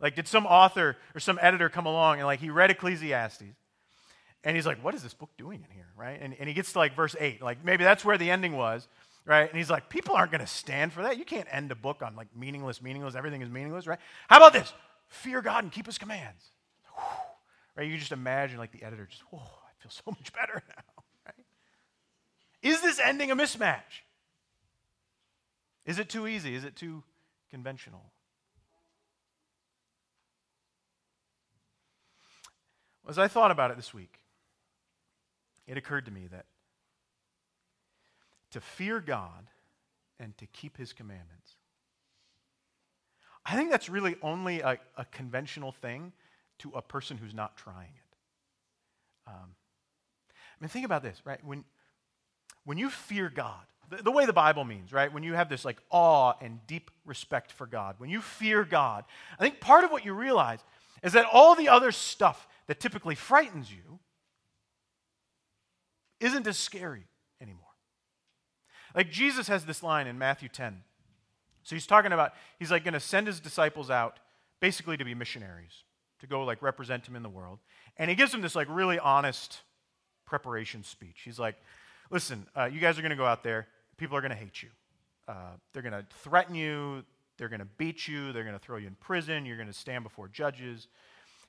Like, 0.00 0.16
did 0.16 0.26
some 0.26 0.46
author 0.46 0.96
or 1.14 1.20
some 1.20 1.38
editor 1.42 1.68
come 1.68 1.86
along 1.86 2.18
and, 2.18 2.26
like, 2.26 2.40
he 2.40 2.50
read 2.50 2.70
Ecclesiastes 2.70 3.42
and 4.42 4.56
he's 4.56 4.66
like, 4.66 4.82
what 4.82 4.94
is 4.94 5.02
this 5.02 5.12
book 5.12 5.30
doing 5.36 5.62
in 5.62 5.74
here, 5.74 5.88
right? 5.96 6.18
And, 6.20 6.34
and 6.38 6.48
he 6.48 6.54
gets 6.54 6.72
to, 6.72 6.78
like, 6.78 6.94
verse 6.96 7.14
8. 7.18 7.42
Like, 7.42 7.64
maybe 7.64 7.84
that's 7.84 8.04
where 8.04 8.16
the 8.16 8.30
ending 8.30 8.56
was 8.56 8.88
right? 9.26 9.48
And 9.48 9.56
he's 9.56 9.70
like, 9.70 9.88
people 9.88 10.14
aren't 10.14 10.32
going 10.32 10.40
to 10.40 10.46
stand 10.46 10.92
for 10.92 11.02
that. 11.02 11.18
You 11.18 11.24
can't 11.24 11.48
end 11.50 11.70
a 11.70 11.74
book 11.74 12.02
on 12.02 12.16
like 12.16 12.28
meaningless, 12.36 12.82
meaningless, 12.82 13.14
everything 13.14 13.42
is 13.42 13.50
meaningless, 13.50 13.86
right? 13.86 13.98
How 14.28 14.38
about 14.38 14.52
this? 14.52 14.72
Fear 15.08 15.42
God 15.42 15.64
and 15.64 15.72
keep 15.72 15.86
his 15.86 15.98
commands. 15.98 16.42
Whew. 16.94 17.04
Right? 17.76 17.88
You 17.88 17.98
just 17.98 18.12
imagine 18.12 18.58
like 18.58 18.72
the 18.72 18.82
editor 18.82 19.06
just, 19.06 19.22
oh, 19.32 19.38
I 19.38 19.82
feel 19.82 19.90
so 19.90 20.02
much 20.06 20.32
better 20.32 20.62
now, 20.68 21.04
right? 21.26 21.46
Is 22.62 22.80
this 22.80 23.00
ending 23.00 23.30
a 23.30 23.36
mismatch? 23.36 24.02
Is 25.86 25.98
it 25.98 26.08
too 26.08 26.26
easy? 26.26 26.54
Is 26.54 26.64
it 26.64 26.76
too 26.76 27.02
conventional? 27.50 28.02
As 33.10 33.18
I 33.18 33.26
thought 33.26 33.50
about 33.50 33.72
it 33.72 33.76
this 33.76 33.92
week, 33.92 34.20
it 35.66 35.76
occurred 35.76 36.04
to 36.04 36.12
me 36.12 36.28
that 36.30 36.46
to 38.52 38.60
fear 38.60 39.00
God 39.00 39.48
and 40.20 40.36
to 40.38 40.46
keep 40.46 40.76
his 40.76 40.92
commandments. 40.92 41.56
I 43.44 43.56
think 43.56 43.72
that's 43.72 43.88
really 43.88 44.14
only 44.22 44.60
a, 44.60 44.78
a 44.96 45.04
conventional 45.06 45.72
thing 45.72 46.12
to 46.60 46.70
a 46.70 46.82
person 46.82 47.16
who's 47.16 47.34
not 47.34 47.56
trying 47.56 47.88
it. 47.96 48.16
Um, 49.26 49.54
I 50.28 50.56
mean, 50.60 50.68
think 50.68 50.84
about 50.84 51.02
this, 51.02 51.20
right? 51.24 51.44
When, 51.44 51.64
when 52.64 52.78
you 52.78 52.90
fear 52.90 53.28
God, 53.28 53.64
the, 53.88 54.04
the 54.04 54.12
way 54.12 54.24
the 54.24 54.32
Bible 54.32 54.64
means, 54.64 54.92
right? 54.92 55.12
When 55.12 55.24
you 55.24 55.34
have 55.34 55.48
this 55.48 55.64
like 55.64 55.78
awe 55.90 56.34
and 56.40 56.60
deep 56.68 56.92
respect 57.04 57.50
for 57.50 57.66
God, 57.66 57.96
when 57.98 58.08
you 58.08 58.20
fear 58.20 58.62
God, 58.62 59.04
I 59.36 59.42
think 59.42 59.58
part 59.58 59.82
of 59.82 59.90
what 59.90 60.04
you 60.04 60.14
realize 60.14 60.60
is 61.02 61.14
that 61.14 61.26
all 61.32 61.56
the 61.56 61.68
other 61.68 61.90
stuff 61.90 62.46
that 62.70 62.78
typically 62.78 63.16
frightens 63.16 63.68
you 63.68 63.98
isn't 66.20 66.46
as 66.46 66.56
scary 66.56 67.02
anymore. 67.40 67.66
Like 68.94 69.10
Jesus 69.10 69.48
has 69.48 69.64
this 69.64 69.82
line 69.82 70.06
in 70.06 70.18
Matthew 70.18 70.48
10. 70.48 70.84
So 71.64 71.74
he's 71.74 71.88
talking 71.88 72.12
about, 72.12 72.32
he's 72.60 72.70
like 72.70 72.84
going 72.84 72.94
to 72.94 73.00
send 73.00 73.26
his 73.26 73.40
disciples 73.40 73.90
out 73.90 74.20
basically 74.60 74.96
to 74.96 75.04
be 75.04 75.16
missionaries, 75.16 75.82
to 76.20 76.28
go 76.28 76.44
like 76.44 76.62
represent 76.62 77.08
him 77.08 77.16
in 77.16 77.24
the 77.24 77.28
world. 77.28 77.58
And 77.96 78.08
he 78.08 78.14
gives 78.14 78.30
them 78.30 78.40
this 78.40 78.54
like 78.54 78.68
really 78.70 79.00
honest 79.00 79.62
preparation 80.24 80.84
speech. 80.84 81.22
He's 81.24 81.40
like, 81.40 81.56
listen, 82.08 82.46
uh, 82.56 82.66
you 82.66 82.78
guys 82.78 82.96
are 83.00 83.02
going 83.02 83.10
to 83.10 83.16
go 83.16 83.26
out 83.26 83.42
there, 83.42 83.66
people 83.96 84.16
are 84.16 84.20
going 84.20 84.30
to 84.30 84.36
hate 84.36 84.62
you. 84.62 84.68
Uh, 85.26 85.56
they're 85.72 85.82
going 85.82 85.92
to 85.92 86.06
threaten 86.22 86.54
you, 86.54 87.02
they're 87.36 87.48
going 87.48 87.58
to 87.58 87.68
beat 87.78 88.06
you, 88.06 88.32
they're 88.32 88.44
going 88.44 88.56
to 88.56 88.64
throw 88.64 88.76
you 88.76 88.86
in 88.86 88.94
prison, 89.00 89.44
you're 89.44 89.56
going 89.56 89.66
to 89.66 89.74
stand 89.74 90.04
before 90.04 90.28
judges. 90.28 90.86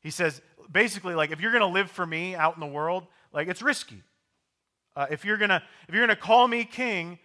He 0.02 0.10
says, 0.10 0.42
basically, 0.72 1.16
like, 1.16 1.32
if 1.32 1.40
you're 1.40 1.52
going 1.52 1.62
to 1.62 1.68
live 1.68 1.90
for 1.90 2.06
me 2.06 2.36
out 2.36 2.56
in 2.56 2.60
the 2.60 2.68
world, 2.68 3.08
like, 3.32 3.48
it's 3.48 3.62
risky. 3.62 4.04
Uh, 4.96 5.08
if 5.10 5.24
you're 5.24 5.38
going 5.38 5.50
to 5.50 5.64
if 5.88 5.96
you're 5.96 6.06
going 6.06 6.16
to 6.16 6.22
call 6.22 6.48
me 6.48 6.66
king 6.66 7.18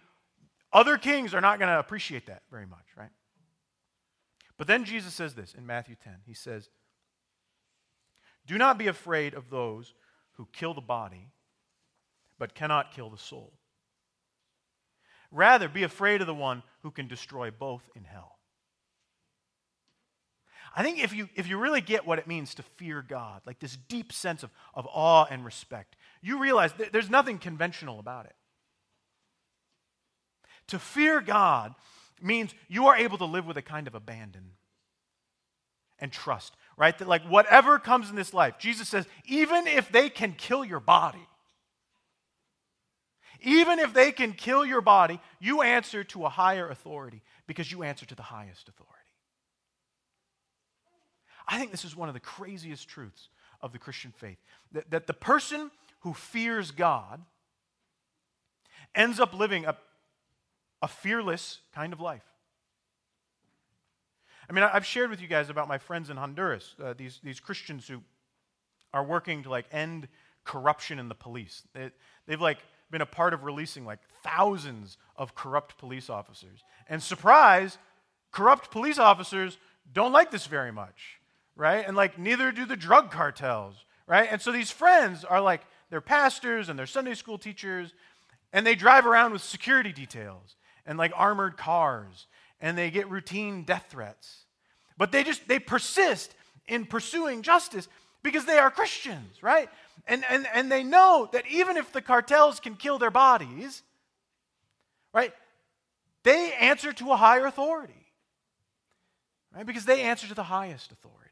other 0.73 0.97
kings 0.97 1.33
are 1.33 1.41
not 1.41 1.59
going 1.59 1.69
to 1.69 1.79
appreciate 1.79 2.25
that 2.27 2.43
very 2.51 2.65
much, 2.65 2.85
right? 2.97 3.09
But 4.57 4.67
then 4.67 4.85
Jesus 4.85 5.13
says 5.13 5.33
this 5.33 5.53
in 5.53 5.65
Matthew 5.65 5.95
10. 6.03 6.13
He 6.25 6.33
says, 6.33 6.69
Do 8.45 8.57
not 8.57 8.77
be 8.77 8.87
afraid 8.87 9.33
of 9.33 9.49
those 9.49 9.93
who 10.33 10.47
kill 10.51 10.73
the 10.73 10.81
body, 10.81 11.31
but 12.37 12.55
cannot 12.55 12.91
kill 12.91 13.09
the 13.09 13.17
soul. 13.17 13.53
Rather, 15.31 15.67
be 15.67 15.83
afraid 15.83 16.21
of 16.21 16.27
the 16.27 16.33
one 16.33 16.63
who 16.83 16.91
can 16.91 17.07
destroy 17.07 17.51
both 17.51 17.89
in 17.95 18.03
hell. 18.03 18.36
I 20.77 20.83
think 20.83 21.03
if 21.03 21.11
you, 21.11 21.27
if 21.33 21.49
you 21.49 21.57
really 21.57 21.81
get 21.81 22.05
what 22.05 22.19
it 22.19 22.27
means 22.27 22.53
to 22.53 22.61
fear 22.61 23.01
God, 23.01 23.41
like 23.47 23.57
this 23.57 23.75
deep 23.89 24.13
sense 24.13 24.43
of, 24.43 24.51
of 24.75 24.87
awe 24.93 25.25
and 25.27 25.43
respect, 25.43 25.95
you 26.21 26.39
realize 26.39 26.71
there's 26.91 27.09
nothing 27.09 27.39
conventional 27.39 27.99
about 27.99 28.27
it. 28.27 28.35
To 30.67 30.77
fear 30.77 31.19
God 31.19 31.73
means 32.21 32.53
you 32.67 32.85
are 32.85 32.95
able 32.95 33.17
to 33.17 33.25
live 33.25 33.47
with 33.47 33.57
a 33.57 33.63
kind 33.63 33.87
of 33.87 33.95
abandon 33.95 34.51
and 35.97 36.11
trust, 36.11 36.55
right? 36.77 36.95
That 36.99 37.07
like 37.07 37.23
whatever 37.23 37.79
comes 37.79 38.11
in 38.11 38.15
this 38.15 38.31
life, 38.31 38.59
Jesus 38.59 38.87
says, 38.87 39.07
even 39.25 39.65
if 39.65 39.91
they 39.91 40.11
can 40.11 40.33
kill 40.33 40.63
your 40.63 40.79
body, 40.79 41.27
even 43.41 43.79
if 43.79 43.95
they 43.95 44.11
can 44.11 44.33
kill 44.33 44.63
your 44.63 44.81
body, 44.81 45.19
you 45.39 45.63
answer 45.63 46.03
to 46.03 46.25
a 46.25 46.29
higher 46.29 46.69
authority 46.69 47.23
because 47.47 47.71
you 47.71 47.81
answer 47.81 48.05
to 48.05 48.15
the 48.15 48.21
highest 48.21 48.69
authority. 48.69 48.96
I 51.47 51.57
think 51.57 51.71
this 51.71 51.85
is 51.85 51.95
one 51.95 52.09
of 52.09 52.13
the 52.13 52.19
craziest 52.19 52.87
truths 52.87 53.29
of 53.61 53.71
the 53.71 53.79
Christian 53.79 54.11
faith 54.11 54.37
that, 54.71 54.91
that 54.91 55.07
the 55.07 55.13
person 55.13 55.71
who 56.01 56.13
fears 56.13 56.71
God 56.71 57.21
ends 58.95 59.19
up 59.19 59.33
living 59.33 59.65
a 59.65 59.77
a 60.81 60.87
fearless 60.87 61.59
kind 61.73 61.93
of 61.93 61.99
life. 61.99 62.23
I 64.49 64.53
mean, 64.53 64.63
I've 64.63 64.85
shared 64.85 65.09
with 65.09 65.21
you 65.21 65.27
guys 65.27 65.49
about 65.49 65.67
my 65.67 65.77
friends 65.77 66.09
in 66.09 66.17
Honduras, 66.17 66.75
uh, 66.81 66.93
these, 66.97 67.19
these 67.23 67.39
Christians 67.39 67.87
who 67.87 68.01
are 68.93 69.03
working 69.03 69.43
to 69.43 69.49
like 69.49 69.65
end 69.71 70.07
corruption 70.45 70.99
in 70.99 71.09
the 71.09 71.15
police. 71.15 71.63
They, 71.73 71.91
they've 72.27 72.39
like 72.39 72.59
been 72.89 73.01
a 73.01 73.05
part 73.05 73.33
of 73.33 73.43
releasing 73.43 73.85
like 73.85 73.99
thousands 74.23 74.97
of 75.17 75.35
corrupt 75.35 75.77
police 75.77 76.09
officers. 76.09 76.63
And 76.87 77.03
surprise, 77.03 77.77
corrupt 78.31 78.71
police 78.71 78.97
officers 78.97 79.57
don't 79.91 80.13
like 80.13 80.31
this 80.31 80.47
very 80.47 80.71
much, 80.71 81.16
right? 81.57 81.85
And 81.85 81.97
like 81.97 82.17
neither 82.17 82.51
do 82.51 82.65
the 82.65 82.77
drug 82.77 83.11
cartels, 83.11 83.75
right? 84.07 84.29
And 84.31 84.41
so 84.41 84.51
these 84.51 84.71
friends 84.71 85.25
are 85.25 85.41
like, 85.41 85.61
they're 85.89 86.01
pastors 86.01 86.69
and 86.69 86.77
they're 86.77 86.85
Sunday 86.85 87.13
school 87.13 87.37
teachers, 87.37 87.93
and 88.53 88.65
they 88.65 88.75
drive 88.75 89.05
around 89.05 89.33
with 89.33 89.41
security 89.41 89.91
details 89.91 90.55
and 90.85 90.97
like 90.97 91.11
armored 91.15 91.57
cars, 91.57 92.27
and 92.61 92.77
they 92.77 92.89
get 92.89 93.09
routine 93.09 93.63
death 93.63 93.87
threats. 93.89 94.45
But 94.97 95.11
they 95.11 95.23
just, 95.23 95.47
they 95.47 95.59
persist 95.59 96.33
in 96.67 96.85
pursuing 96.85 97.41
justice 97.41 97.87
because 98.23 98.45
they 98.45 98.57
are 98.57 98.71
Christians, 98.71 99.41
right? 99.43 99.69
And, 100.07 100.23
and, 100.29 100.47
and 100.53 100.71
they 100.71 100.83
know 100.83 101.29
that 101.33 101.45
even 101.49 101.77
if 101.77 101.91
the 101.91 102.01
cartels 102.01 102.59
can 102.59 102.75
kill 102.75 102.97
their 102.97 103.11
bodies, 103.11 103.83
right, 105.13 105.33
they 106.23 106.53
answer 106.53 106.91
to 106.93 107.11
a 107.11 107.15
higher 107.15 107.45
authority, 107.45 107.93
right? 109.55 109.65
Because 109.65 109.85
they 109.85 110.01
answer 110.01 110.27
to 110.27 110.33
the 110.33 110.43
highest 110.43 110.91
authority, 110.91 111.26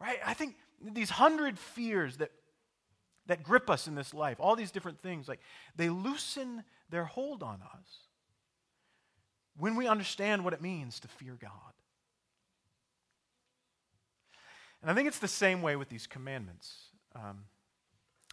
right? 0.00 0.18
I 0.24 0.34
think 0.34 0.56
these 0.92 1.10
hundred 1.10 1.58
fears 1.58 2.18
that, 2.18 2.30
that 3.26 3.42
grip 3.42 3.70
us 3.70 3.86
in 3.86 3.94
this 3.94 4.12
life, 4.12 4.36
all 4.40 4.56
these 4.56 4.70
different 4.70 5.00
things, 5.02 5.28
like 5.28 5.40
they 5.76 5.88
loosen 5.88 6.64
their 6.90 7.04
hold 7.04 7.42
on 7.42 7.60
us 7.62 7.88
when 9.56 9.76
we 9.76 9.86
understand 9.86 10.44
what 10.44 10.52
it 10.52 10.60
means 10.60 11.00
to 11.00 11.08
fear 11.08 11.36
God. 11.40 11.50
And 14.82 14.90
I 14.90 14.94
think 14.94 15.08
it's 15.08 15.18
the 15.18 15.28
same 15.28 15.62
way 15.62 15.76
with 15.76 15.88
these 15.88 16.06
commandments. 16.06 16.74
Um, 17.14 17.44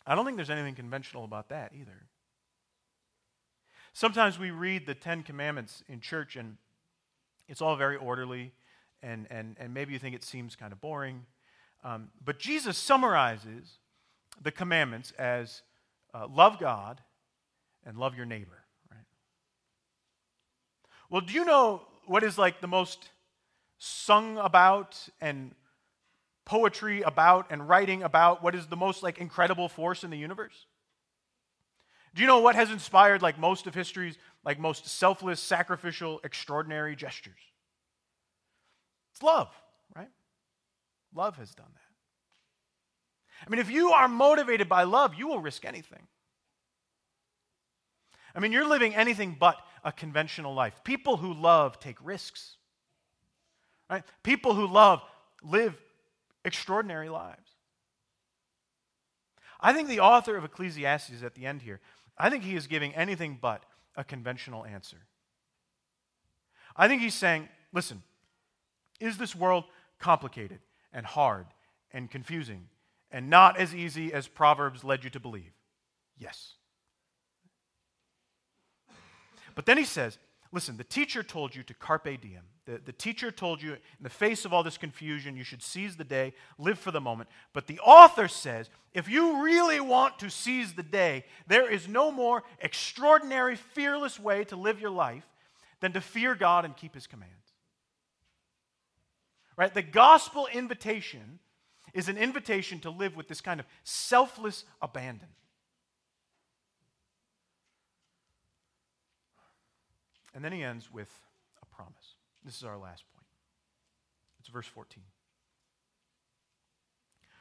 I 0.05 0.15
don't 0.15 0.25
think 0.25 0.35
there's 0.35 0.49
anything 0.49 0.75
conventional 0.75 1.23
about 1.23 1.49
that 1.49 1.71
either. 1.79 2.07
Sometimes 3.93 4.39
we 4.39 4.51
read 4.51 4.85
the 4.85 4.95
Ten 4.95 5.23
Commandments 5.23 5.83
in 5.87 5.99
church 5.99 6.35
and 6.35 6.57
it's 7.47 7.61
all 7.61 7.75
very 7.75 7.97
orderly, 7.97 8.53
and, 9.03 9.27
and, 9.29 9.57
and 9.59 9.73
maybe 9.73 9.91
you 9.91 9.99
think 9.99 10.15
it 10.15 10.23
seems 10.23 10.55
kind 10.55 10.71
of 10.71 10.79
boring. 10.79 11.25
Um, 11.83 12.09
but 12.23 12.39
Jesus 12.39 12.77
summarizes 12.77 13.79
the 14.41 14.51
commandments 14.51 15.11
as 15.11 15.61
uh, 16.13 16.27
love 16.27 16.59
God 16.59 17.01
and 17.85 17.97
love 17.97 18.15
your 18.15 18.25
neighbor, 18.25 18.63
right? 18.89 19.05
Well, 21.09 21.21
do 21.21 21.33
you 21.33 21.45
know 21.45 21.81
what 22.05 22.23
is 22.23 22.37
like 22.37 22.61
the 22.61 22.67
most 22.67 23.09
sung 23.79 24.37
about 24.37 24.97
and 25.19 25.55
poetry 26.45 27.01
about 27.01 27.47
and 27.49 27.67
writing 27.67 28.03
about 28.03 28.43
what 28.43 28.53
is 28.55 28.67
the 28.67 28.75
most 28.75 29.01
like 29.03 29.17
incredible 29.17 29.69
force 29.69 30.03
in 30.03 30.09
the 30.09 30.17
universe? 30.17 30.65
Do 32.13 32.21
you 32.21 32.27
know 32.27 32.39
what 32.39 32.55
has 32.55 32.69
inspired 32.69 33.21
like 33.21 33.39
most 33.39 33.67
of 33.67 33.73
history's 33.73 34.17
like 34.43 34.59
most 34.59 34.87
selfless, 34.87 35.39
sacrificial, 35.39 36.19
extraordinary 36.23 36.95
gestures? 36.95 37.39
It's 39.13 39.23
love, 39.23 39.49
right? 39.95 40.09
Love 41.13 41.37
has 41.37 41.53
done 41.53 41.67
that. 41.73 41.81
I 43.45 43.49
mean, 43.49 43.59
if 43.59 43.71
you 43.71 43.91
are 43.91 44.07
motivated 44.07 44.69
by 44.69 44.83
love, 44.83 45.15
you 45.15 45.27
will 45.27 45.39
risk 45.39 45.65
anything. 45.65 46.07
I 48.35 48.39
mean, 48.39 48.51
you're 48.51 48.67
living 48.67 48.95
anything 48.95 49.35
but 49.39 49.57
a 49.83 49.91
conventional 49.91 50.53
life. 50.53 50.83
People 50.83 51.17
who 51.17 51.33
love 51.33 51.79
take 51.79 51.97
risks. 52.03 52.57
Right? 53.89 54.03
People 54.23 54.53
who 54.53 54.67
love 54.67 55.01
live 55.43 55.81
extraordinary 56.45 57.09
lives. 57.09 57.49
I 59.59 59.73
think 59.73 59.89
the 59.89 59.99
author 59.99 60.37
of 60.37 60.45
Ecclesiastes 60.45 61.23
at 61.23 61.35
the 61.35 61.45
end 61.45 61.61
here, 61.61 61.81
I 62.17 62.29
think 62.29 62.43
he 62.43 62.55
is 62.55 62.67
giving 62.67 62.95
anything 62.95 63.37
but 63.41 63.63
a 63.95 64.03
conventional 64.03 64.65
answer. 64.65 64.97
I 66.75 66.87
think 66.87 67.01
he's 67.01 67.15
saying, 67.15 67.49
listen, 67.73 68.01
is 68.99 69.17
this 69.17 69.35
world 69.35 69.65
complicated 69.99 70.59
and 70.93 71.05
hard 71.05 71.47
and 71.91 72.09
confusing 72.09 72.67
and 73.11 73.29
not 73.29 73.57
as 73.57 73.75
easy 73.75 74.13
as 74.13 74.27
Proverbs 74.27 74.83
led 74.83 75.03
you 75.03 75.09
to 75.09 75.19
believe? 75.19 75.51
Yes. 76.17 76.53
But 79.55 79.65
then 79.65 79.77
he 79.77 79.83
says, 79.83 80.17
listen, 80.51 80.77
the 80.77 80.83
teacher 80.83 81.23
told 81.23 81.55
you 81.55 81.63
to 81.63 81.73
carpe 81.73 82.21
diem. 82.21 82.43
The, 82.65 82.79
the 82.85 82.91
teacher 82.91 83.31
told 83.31 83.61
you, 83.61 83.73
in 83.73 83.79
the 84.01 84.09
face 84.09 84.45
of 84.45 84.53
all 84.53 84.63
this 84.63 84.77
confusion, 84.77 85.35
you 85.35 85.43
should 85.43 85.63
seize 85.63 85.95
the 85.97 86.03
day, 86.03 86.33
live 86.57 86.77
for 86.77 86.91
the 86.91 87.01
moment. 87.01 87.29
But 87.53 87.67
the 87.67 87.79
author 87.79 88.27
says, 88.27 88.69
if 88.93 89.09
you 89.09 89.43
really 89.43 89.79
want 89.79 90.19
to 90.19 90.29
seize 90.29 90.73
the 90.73 90.83
day, 90.83 91.25
there 91.47 91.69
is 91.69 91.87
no 91.87 92.11
more 92.11 92.43
extraordinary, 92.59 93.55
fearless 93.55 94.19
way 94.19 94.43
to 94.45 94.55
live 94.55 94.79
your 94.79 94.91
life 94.91 95.25
than 95.79 95.91
to 95.93 96.01
fear 96.01 96.35
God 96.35 96.63
and 96.63 96.77
keep 96.77 96.93
his 96.93 97.07
commands. 97.07 97.33
Right? 99.61 99.71
The 99.71 99.83
gospel 99.83 100.47
invitation 100.51 101.37
is 101.93 102.09
an 102.09 102.17
invitation 102.17 102.79
to 102.79 102.89
live 102.89 103.15
with 103.15 103.27
this 103.27 103.41
kind 103.41 103.59
of 103.59 103.67
selfless 103.83 104.65
abandon. 104.81 105.27
And 110.33 110.43
then 110.43 110.51
he 110.51 110.63
ends 110.63 110.91
with 110.91 111.11
a 111.61 111.67
promise. 111.67 112.15
This 112.43 112.57
is 112.57 112.63
our 112.63 112.75
last 112.75 113.03
point. 113.13 113.27
It's 114.39 114.49
verse 114.49 114.65
14. 114.65 115.03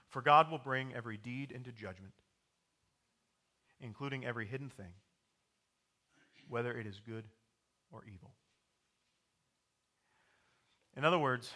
For 0.08 0.20
God 0.20 0.50
will 0.50 0.58
bring 0.58 0.92
every 0.94 1.16
deed 1.16 1.50
into 1.50 1.72
judgment, 1.72 2.12
including 3.80 4.26
every 4.26 4.44
hidden 4.44 4.68
thing, 4.68 4.92
whether 6.50 6.78
it 6.78 6.86
is 6.86 7.00
good 7.00 7.24
or 7.90 8.02
evil. 8.04 8.32
In 10.98 11.06
other 11.06 11.18
words, 11.18 11.50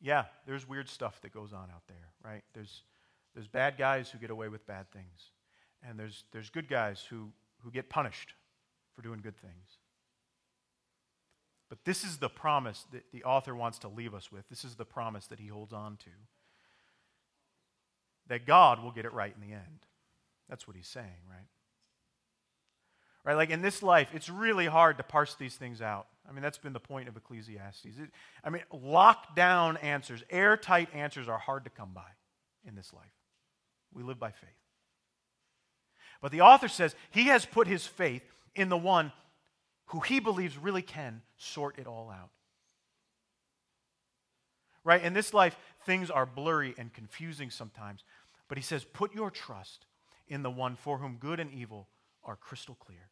yeah, 0.00 0.24
there's 0.46 0.68
weird 0.68 0.88
stuff 0.88 1.20
that 1.22 1.32
goes 1.32 1.52
on 1.52 1.70
out 1.74 1.82
there, 1.88 2.12
right? 2.24 2.42
There's, 2.54 2.82
there's 3.34 3.48
bad 3.48 3.76
guys 3.76 4.10
who 4.10 4.18
get 4.18 4.30
away 4.30 4.48
with 4.48 4.66
bad 4.66 4.90
things, 4.90 5.30
and 5.82 5.98
there's, 5.98 6.24
there's 6.32 6.50
good 6.50 6.68
guys 6.68 7.04
who, 7.08 7.30
who 7.62 7.70
get 7.70 7.88
punished 7.88 8.34
for 8.94 9.02
doing 9.02 9.20
good 9.22 9.36
things. 9.36 9.78
But 11.68 11.84
this 11.84 12.04
is 12.04 12.18
the 12.18 12.30
promise 12.30 12.86
that 12.92 13.12
the 13.12 13.24
author 13.24 13.54
wants 13.54 13.78
to 13.80 13.88
leave 13.88 14.14
us 14.14 14.32
with. 14.32 14.48
This 14.48 14.64
is 14.64 14.76
the 14.76 14.84
promise 14.84 15.26
that 15.26 15.38
he 15.38 15.48
holds 15.48 15.72
on 15.72 15.96
to. 15.98 16.10
That 18.28 18.46
God 18.46 18.82
will 18.82 18.90
get 18.90 19.04
it 19.04 19.12
right 19.12 19.34
in 19.34 19.46
the 19.46 19.54
end. 19.54 19.86
That's 20.48 20.66
what 20.66 20.76
he's 20.76 20.88
saying, 20.88 21.26
right? 21.28 21.46
Right? 23.24 23.34
Like 23.34 23.50
in 23.50 23.60
this 23.60 23.82
life, 23.82 24.10
it's 24.14 24.30
really 24.30 24.66
hard 24.66 24.96
to 24.96 25.02
parse 25.02 25.34
these 25.34 25.56
things 25.56 25.82
out. 25.82 26.06
I 26.28 26.32
mean, 26.32 26.42
that's 26.42 26.58
been 26.58 26.74
the 26.74 26.80
point 26.80 27.08
of 27.08 27.16
Ecclesiastes. 27.16 27.86
It, 27.86 28.10
I 28.44 28.50
mean, 28.50 28.62
lockdown 28.72 29.82
answers, 29.82 30.22
airtight 30.28 30.94
answers 30.94 31.28
are 31.28 31.38
hard 31.38 31.64
to 31.64 31.70
come 31.70 31.92
by 31.94 32.10
in 32.66 32.74
this 32.74 32.92
life. 32.92 33.06
We 33.94 34.02
live 34.02 34.18
by 34.18 34.30
faith. 34.30 34.50
But 36.20 36.32
the 36.32 36.42
author 36.42 36.68
says 36.68 36.94
he 37.10 37.24
has 37.24 37.46
put 37.46 37.66
his 37.66 37.86
faith 37.86 38.22
in 38.54 38.68
the 38.68 38.76
one 38.76 39.12
who 39.86 40.00
he 40.00 40.20
believes 40.20 40.58
really 40.58 40.82
can 40.82 41.22
sort 41.38 41.78
it 41.78 41.86
all 41.86 42.10
out. 42.10 42.30
Right? 44.84 45.02
In 45.02 45.14
this 45.14 45.32
life, 45.32 45.56
things 45.86 46.10
are 46.10 46.26
blurry 46.26 46.74
and 46.76 46.92
confusing 46.92 47.50
sometimes. 47.50 48.04
But 48.48 48.58
he 48.58 48.62
says, 48.62 48.84
put 48.84 49.14
your 49.14 49.30
trust 49.30 49.86
in 50.28 50.42
the 50.42 50.50
one 50.50 50.76
for 50.76 50.98
whom 50.98 51.16
good 51.16 51.40
and 51.40 51.52
evil 51.52 51.88
are 52.24 52.36
crystal 52.36 52.74
clear, 52.74 53.08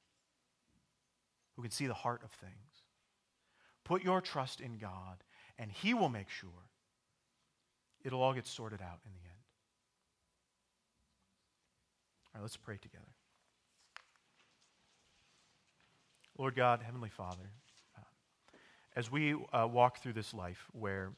who 1.54 1.62
can 1.62 1.70
see 1.70 1.86
the 1.86 1.94
heart 1.94 2.22
of 2.24 2.30
things. 2.32 2.75
Put 3.86 4.02
your 4.02 4.20
trust 4.20 4.60
in 4.60 4.78
God, 4.78 5.22
and 5.60 5.70
he 5.70 5.94
will 5.94 6.08
make 6.08 6.28
sure 6.28 6.50
it'll 8.04 8.20
all 8.20 8.34
get 8.34 8.44
sorted 8.44 8.82
out 8.82 8.98
in 9.06 9.12
the 9.12 9.20
end. 9.20 9.44
All 12.34 12.40
right, 12.40 12.42
let's 12.42 12.56
pray 12.56 12.78
together. 12.78 13.04
Lord 16.36 16.56
God, 16.56 16.82
Heavenly 16.82 17.10
Father, 17.10 17.52
uh, 17.96 18.02
as 18.96 19.08
we 19.08 19.36
uh, 19.52 19.68
walk 19.70 20.02
through 20.02 20.14
this 20.14 20.34
life 20.34 20.66
where 20.72 21.12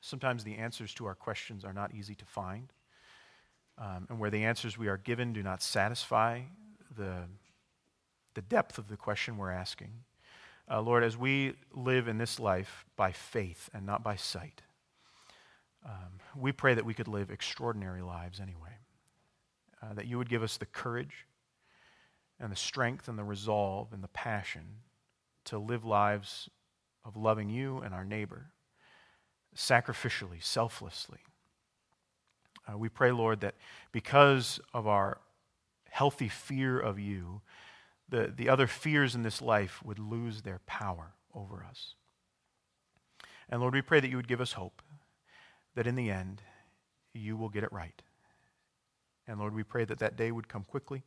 sometimes 0.00 0.44
the 0.44 0.56
answers 0.56 0.94
to 0.94 1.04
our 1.04 1.14
questions 1.14 1.62
are 1.62 1.74
not 1.74 1.94
easy 1.94 2.14
to 2.14 2.24
find, 2.24 2.72
um, 3.76 4.06
and 4.08 4.18
where 4.18 4.30
the 4.30 4.44
answers 4.44 4.78
we 4.78 4.88
are 4.88 4.96
given 4.96 5.34
do 5.34 5.42
not 5.42 5.62
satisfy 5.62 6.40
the, 6.96 7.24
the 8.32 8.40
depth 8.40 8.78
of 8.78 8.88
the 8.88 8.96
question 8.96 9.36
we're 9.36 9.50
asking, 9.50 9.92
uh, 10.70 10.80
Lord, 10.80 11.02
as 11.02 11.16
we 11.16 11.54
live 11.74 12.06
in 12.06 12.18
this 12.18 12.38
life 12.38 12.84
by 12.96 13.12
faith 13.12 13.68
and 13.74 13.84
not 13.84 14.04
by 14.04 14.16
sight, 14.16 14.62
um, 15.84 16.20
we 16.36 16.52
pray 16.52 16.74
that 16.74 16.84
we 16.84 16.94
could 16.94 17.08
live 17.08 17.30
extraordinary 17.30 18.02
lives 18.02 18.38
anyway. 18.40 18.76
Uh, 19.82 19.94
that 19.94 20.06
you 20.06 20.18
would 20.18 20.28
give 20.28 20.42
us 20.42 20.58
the 20.58 20.66
courage 20.66 21.26
and 22.38 22.52
the 22.52 22.56
strength 22.56 23.08
and 23.08 23.18
the 23.18 23.24
resolve 23.24 23.92
and 23.92 24.02
the 24.02 24.08
passion 24.08 24.62
to 25.46 25.58
live 25.58 25.84
lives 25.84 26.50
of 27.04 27.16
loving 27.16 27.48
you 27.48 27.78
and 27.78 27.94
our 27.94 28.04
neighbor 28.04 28.52
sacrificially, 29.56 30.42
selflessly. 30.42 31.20
Uh, 32.70 32.78
we 32.78 32.88
pray, 32.88 33.10
Lord, 33.10 33.40
that 33.40 33.54
because 33.90 34.60
of 34.72 34.86
our 34.86 35.18
healthy 35.88 36.28
fear 36.28 36.78
of 36.78 36.98
you, 36.98 37.40
the, 38.10 38.32
the 38.34 38.48
other 38.48 38.66
fears 38.66 39.14
in 39.14 39.22
this 39.22 39.40
life 39.40 39.82
would 39.84 39.98
lose 39.98 40.42
their 40.42 40.60
power 40.66 41.14
over 41.34 41.64
us. 41.68 41.94
And 43.48 43.60
Lord, 43.60 43.74
we 43.74 43.82
pray 43.82 44.00
that 44.00 44.10
you 44.10 44.16
would 44.16 44.28
give 44.28 44.40
us 44.40 44.52
hope, 44.52 44.82
that 45.74 45.86
in 45.86 45.94
the 45.94 46.10
end, 46.10 46.42
you 47.14 47.36
will 47.36 47.48
get 47.48 47.64
it 47.64 47.72
right. 47.72 48.02
And 49.26 49.38
Lord, 49.38 49.54
we 49.54 49.62
pray 49.62 49.84
that 49.84 49.98
that 50.00 50.16
day 50.16 50.30
would 50.30 50.48
come 50.48 50.64
quickly. 50.64 51.02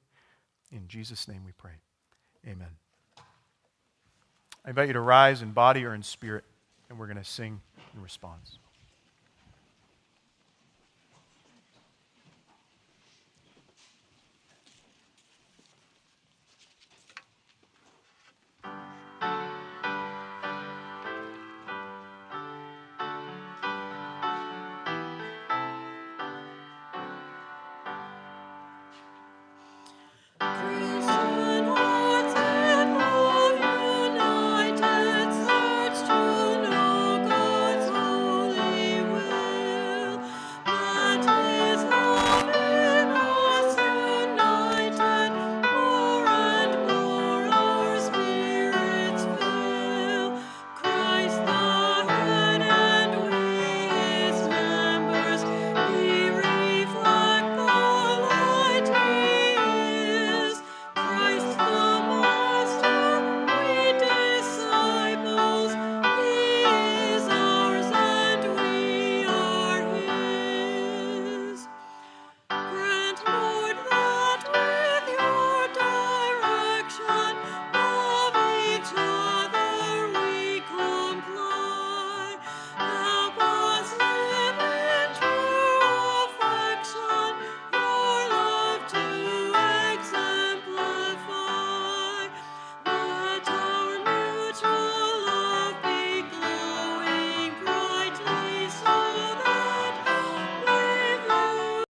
In 0.72 0.88
Jesus' 0.88 1.28
name 1.28 1.44
we 1.46 1.52
pray. 1.52 1.74
Amen. 2.48 2.70
I 4.66 4.70
invite 4.70 4.88
you 4.88 4.94
to 4.94 5.02
rise 5.02 5.42
in 5.42 5.52
body 5.52 5.86
or 5.86 5.94
in 5.94 6.04
spirit, 6.04 6.46
and 6.90 6.98
we're 6.98 7.08
going 7.08 7.18
to 7.18 7.24
sing 7.24 7.62
in 7.94 8.02
response. 8.02 8.58